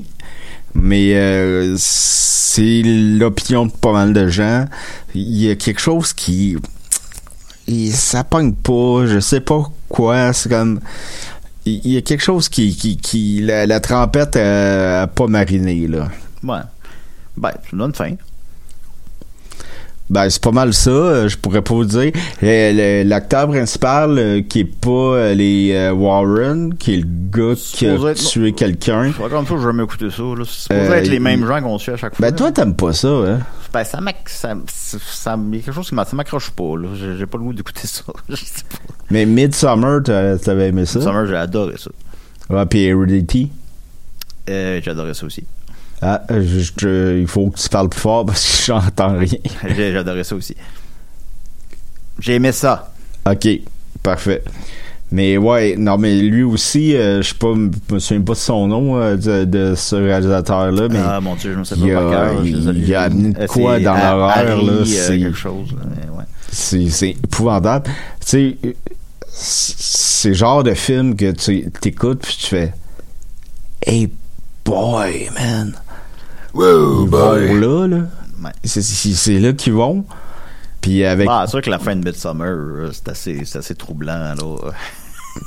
[0.75, 4.65] Mais euh, c'est l'opinion de pas mal de gens.
[5.15, 6.57] Il y a quelque chose qui
[7.67, 10.79] et ça pogne pas, je sais pas quoi, c'est comme
[11.65, 15.27] il il y a quelque chose qui qui, qui la, la trempette a, a pas
[15.27, 16.09] mariné là.
[16.43, 16.59] Ouais.
[17.37, 18.15] Ben, tu me donnes faim.
[20.09, 22.11] Ben c'est pas mal ça, euh, je pourrais pas vous dire.
[22.41, 27.85] Euh, L'acteur principal euh, qui est pas les euh, Warren, qui est le gars qui
[27.85, 29.11] a être- tué quelqu'un.
[29.11, 30.23] Comme ça que je vais m'écouter ça.
[30.39, 32.27] C'est supposé Euh, être les mêmes gens qu'on suit à chaque fois.
[32.27, 33.39] Ben toi t'aimes pas ça, hein?
[33.71, 36.87] Ben, ça ça, y a quelque chose qui m'accroche pas, là.
[36.95, 38.01] J'ai j'ai pas le goût d'écouter ça.
[38.29, 38.93] Je sais pas.
[39.11, 41.01] Mais Midsummer, t'avais aimé ça?
[41.01, 41.91] Summer, j'ai adoré ça.
[42.49, 43.51] Ouais, puis Heredity?
[44.49, 45.43] Euh, j'ai adoré ça aussi.
[46.01, 49.97] Ah, je- je- il faut que tu parles plus fort parce que j'entends rien.
[49.99, 50.55] Adoré ça aussi.
[52.19, 52.93] J'ai aimé ça.
[53.29, 53.47] Ok,
[54.03, 54.43] parfait.
[55.11, 58.37] Mais ouais, non, mais lui aussi, euh, je sais pas, je me souviens pas de
[58.37, 61.81] son nom euh, de, de ce réalisateur-là, mais Ah, mon Dieu, je me sais pas
[61.81, 62.45] il a- par cœur.
[62.45, 65.69] il- a amené de quoi dans l'horreur, là, euh, c'est- quelque chose.
[65.73, 66.25] ouais.
[66.51, 67.89] c'est épouvantable.
[68.25, 68.75] Tu sais,
[69.31, 72.73] c'est le genre de film que tu écoutes puis tu fais
[73.85, 74.09] Hey
[74.65, 75.73] boy, man.
[77.03, 78.51] Ils vont là, là.
[78.63, 80.05] C'est- là qu'ils vont.
[80.81, 84.33] Puis avec Ah, c'est sûr que la fin de Midsummer, euh, c'est assez, assez troublant,
[84.33, 84.71] là.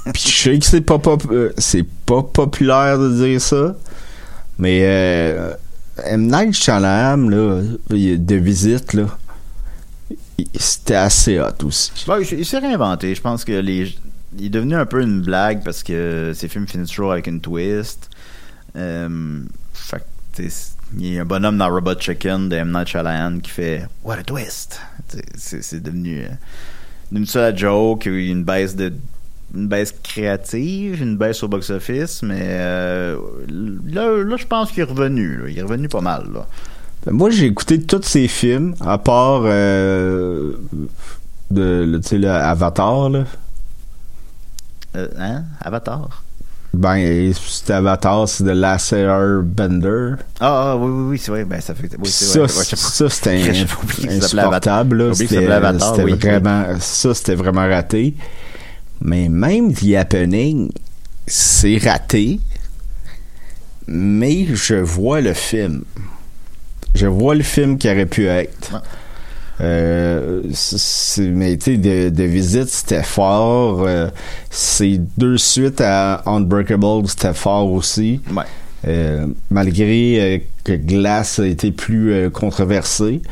[0.12, 3.74] Puis je sais que c'est pas pop- euh, c'est pas populaire de dire ça,
[4.58, 5.54] mais euh,
[6.04, 9.04] M Night Shyamalan là, de visite là,
[10.56, 11.92] c'était assez hot aussi.
[12.08, 13.14] Ouais, il, il s'est réinventé.
[13.14, 13.94] Je pense que les.
[14.38, 17.40] il est devenu un peu une blague parce que ses films finissent toujours avec une
[17.40, 18.08] twist.
[18.76, 19.40] Euh,
[19.72, 20.04] fait
[20.98, 22.72] il y a un bonhomme dans Robot Chicken de M.
[22.72, 24.80] Night Shyamalan qui fait What a twist!
[25.36, 26.24] C'est devenu,
[27.26, 28.06] ça la joke.
[28.06, 28.92] Une baisse de
[29.54, 33.18] une baisse créative, une baisse au box-office, mais euh,
[33.86, 35.36] là, là je pense qu'il est revenu.
[35.42, 35.48] là.
[35.50, 36.24] Il est revenu pas mal.
[36.32, 36.46] Là.
[37.04, 40.52] Ben, Moi, j'ai écouté tous ces films, à part euh,
[41.50, 43.24] de, le- tu sais, le Avatar, là.
[44.96, 45.44] Euh, hein?
[45.60, 46.22] Avatar?
[46.74, 50.14] Ben, c'était Avatar, c'est de Last Airbender.
[50.40, 51.44] Ah, ah, oui, oui, oui, c'est vrai.
[51.44, 51.90] Ben, ça fait.
[51.98, 52.42] Oui, c'est ça.
[52.42, 53.42] Ouais, ça c'était
[54.08, 55.14] insupportable.
[55.14, 55.38] C'était
[56.02, 58.14] oui, vraiment, ça, c'était vraiment raté.
[59.02, 60.70] Mais même The Happening,
[61.26, 62.40] c'est raté.
[63.86, 65.84] Mais je vois le film.
[66.94, 68.82] Je vois le film qui aurait pu être.
[69.60, 73.84] Euh, c'est- c'est- mais tu sais, de, de visite, c'était fort.
[73.86, 74.08] Euh,
[74.50, 78.20] ces deux suites à Unbreakable, c'était fort aussi.
[78.34, 78.42] Ouais.
[78.88, 83.22] Euh, malgré euh, que Glass a été plus euh, controversé.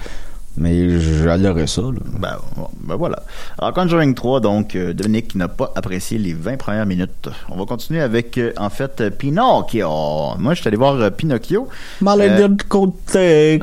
[0.57, 1.83] Mais j'adorais ça.
[1.83, 2.01] Là.
[2.19, 3.23] Ben, bon, ben voilà.
[3.59, 7.29] Alors, Conjuring 3, donc, euh, Dominique qui n'a pas apprécié les 20 premières minutes.
[7.49, 10.37] On va continuer avec, euh, en fait, Pinocchio.
[10.39, 11.69] Moi, je suis allé voir euh, Pinocchio.
[12.03, 13.61] Euh, côté.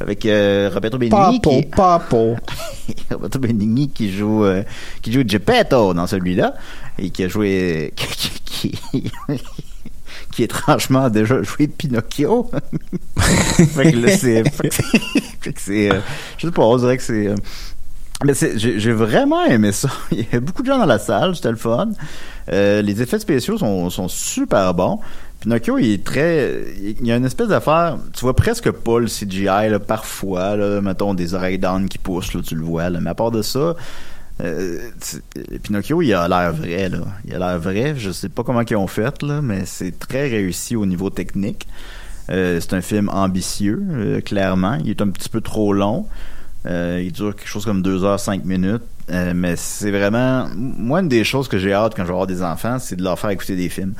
[0.00, 2.36] Avec euh, Roberto Benigni Papo, qui, papo.
[3.10, 4.62] Roberto Benigni qui joue euh,
[5.02, 6.54] qui joue Geppetto dans celui-là
[6.98, 7.92] et qui a joué
[10.40, 12.50] qui, étrangement a déjà joué Pinocchio.
[13.18, 16.00] fait que là c'est fait que c'est- euh,
[16.38, 17.34] je sais pas on dirait que c'est euh,
[18.24, 19.88] mais c'est j'ai j'ai vraiment aimé ça.
[20.12, 21.90] Il y avait beaucoup de gens dans la salle, c'était le fun.
[22.52, 25.00] Euh, les effets spéciaux sont, sont super bons.
[25.40, 26.64] Pinocchio, il est très.
[26.82, 27.96] Il y a une espèce d'affaire.
[28.12, 32.34] Tu vois presque pas le CGI, là, parfois, là, mettons des oreilles d'âne qui poussent,
[32.34, 32.90] là, tu le vois.
[32.90, 33.00] Là.
[33.00, 33.74] Mais à part de ça,
[34.42, 34.78] euh,
[35.62, 36.98] Pinocchio, il a l'air vrai, là.
[37.24, 37.94] Il a l'air vrai.
[37.96, 41.66] Je sais pas comment ils ont fait, là, mais c'est très réussi au niveau technique.
[42.30, 44.78] Euh, c'est un film ambitieux, euh, clairement.
[44.84, 46.06] Il est un petit peu trop long.
[46.66, 48.82] Euh, il dure quelque chose comme 2 heures 5 minutes.
[49.34, 50.46] Mais c'est vraiment.
[50.54, 53.02] Moi, une des choses que j'ai hâte quand je vais avoir des enfants, c'est de
[53.02, 53.94] leur faire écouter des films.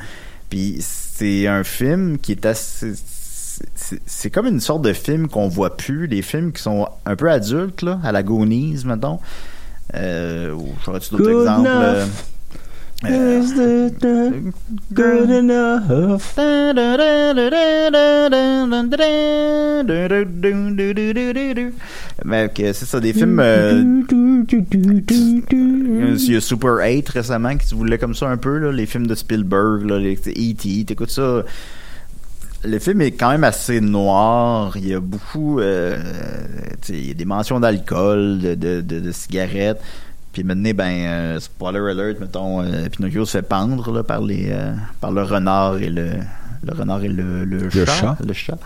[0.49, 2.93] Puis c'est un film qui est assez.
[3.75, 7.15] c'est- C'est comme une sorte de film qu'on voit plus, les films qui sont un
[7.17, 9.19] peu adultes, là, à la Goonies, mettons.
[9.93, 11.67] Euh, ou j'aurais-tu d'autres exemples?
[11.67, 12.07] enough.
[13.03, 14.53] euh, Is it not
[14.93, 16.21] good enough?
[22.23, 23.39] Mais que c'est ça, des films.
[23.39, 28.71] euh, il y a Super 8 récemment qui se voulait comme ça un peu, là,
[28.71, 30.85] les films de Spielberg, là, les E.T.
[30.85, 31.43] T'écoutes ça.
[32.63, 34.77] Le film est quand même assez noir.
[34.77, 35.59] Il y a beaucoup.
[35.59, 35.97] euh,
[36.89, 39.81] il y a des mentions d'alcool, de, de, de, de cigarettes.
[40.33, 44.47] Puis maintenant, ben, euh, spoiler alert, mettons, euh, Pinocchio se fait pendre là, par, les,
[44.51, 46.11] euh, par le renard et le,
[46.63, 48.17] le renard et le, le, Le chat, chat.
[48.25, 48.57] Le chat.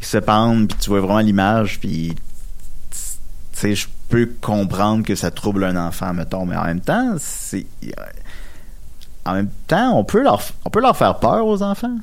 [0.00, 2.14] Ils se pendent, puis tu vois vraiment l'image, puis
[2.90, 2.98] tu
[3.52, 7.66] sais, je peux comprendre que ça trouble un enfant, mettons, mais en même temps, c'est.
[9.24, 11.96] En même temps, on peut leur, on peut leur faire peur aux enfants.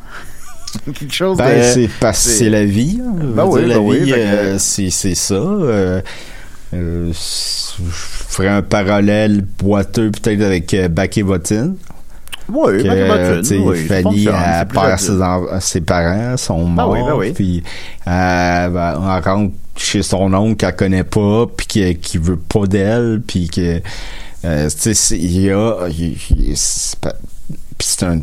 [1.00, 1.64] Quelque chose Ben, de.
[1.74, 3.00] c'est parce que c'est- la vie.
[3.04, 3.14] hein.
[3.36, 4.58] Ben dire, oui, la ben oui, vie, euh,
[4.90, 5.34] c'est ça.
[5.36, 6.02] euh,
[6.74, 11.76] euh, je ferais un parallèle boiteux peut-être avec euh, et Bottine.
[12.50, 15.18] Oui, que, oui, Fanny plus perd ses,
[15.60, 17.32] ses parents, sont morts, oui, ben oui.
[17.34, 17.64] puis
[18.06, 18.72] elle
[19.24, 23.82] rentre chez son oncle qu'elle connaît pas, puis qui, qui veut pas d'elle, puis que
[24.46, 25.76] euh, tu sais, il y a,
[27.80, 28.22] c'est un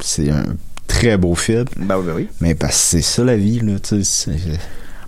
[0.00, 0.44] c'est un
[0.86, 2.28] très beau film, Ben oui, ben oui.
[2.40, 4.32] mais parce que c'est ça la vie là, tu sais.
[4.38, 4.58] c'est-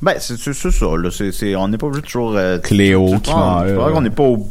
[0.00, 1.10] Ben, c'est ça, là.
[1.10, 2.34] C'est, c'est- on n'est pas obligé toujours.
[2.36, 3.66] euh, Cléo qui meurt.
[3.68, 4.46] vrai qu'on n'est pas, ob-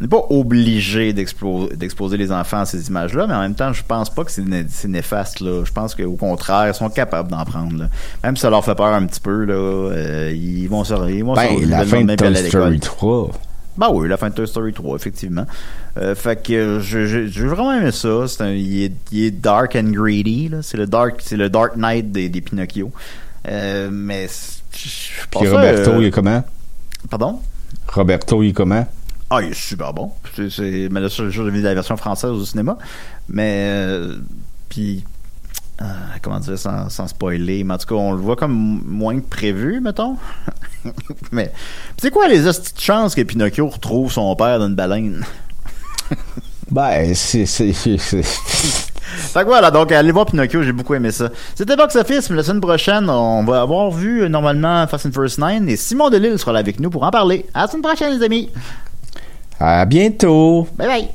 [0.00, 3.82] on n'est pas obligé d'exposer les enfants à ces images-là, mais en même temps, je
[3.86, 5.62] pense pas que c'est, né- c'est néfaste, là.
[5.64, 7.88] Je pense qu'au contraire, ils sont capables d'en prendre, là.
[8.24, 11.22] Même si ça leur fait peur un petit peu, là, euh, ils vont se ils
[11.24, 12.48] vont se Ben, la le fin de Toy.
[12.48, 13.30] Story 3.
[13.78, 15.46] Ben oui, la fin de Toy Story 3, effectivement.
[15.96, 18.26] Euh, fait que je- je- j'ai vraiment aimé ça.
[18.28, 20.48] C'est un, il, est, il est dark and greedy.
[20.48, 20.58] Là.
[20.62, 22.90] C'est le dark, c'est le Dark Knight des, des Pinocchio.
[23.46, 24.26] Euh, mais
[24.72, 26.44] je pense Puis Roberto, euh, il est comment?
[27.08, 27.40] Pardon?
[27.86, 28.86] Roberto, il est comment?
[29.30, 30.10] Ah, il est super bon.
[30.34, 32.78] C'est, c'est, mais là, j'ai vu la version française au cinéma.
[33.28, 34.16] Mais, euh,
[34.68, 35.04] puis,
[35.80, 35.84] euh,
[36.22, 39.26] comment dire sans, sans spoiler, mais en tout cas, on le voit comme moins que
[39.26, 40.16] prévu, mettons.
[41.32, 41.52] mais,
[42.00, 45.24] c'est quoi les de chances que Pinocchio retrouve son père dans une baleine?
[46.70, 51.30] Ben, c'est, Fait que voilà, donc allez voir Pinocchio, j'ai beaucoup aimé ça.
[51.54, 55.12] C'était Box Office, mais la semaine prochaine, on va avoir vu euh, normalement Fast and
[55.12, 57.46] Furious 9 et Simon Delille sera là avec nous pour en parler.
[57.54, 58.50] À la semaine prochaine, les amis!
[59.58, 60.68] À bientôt.
[60.76, 61.08] Bye bye!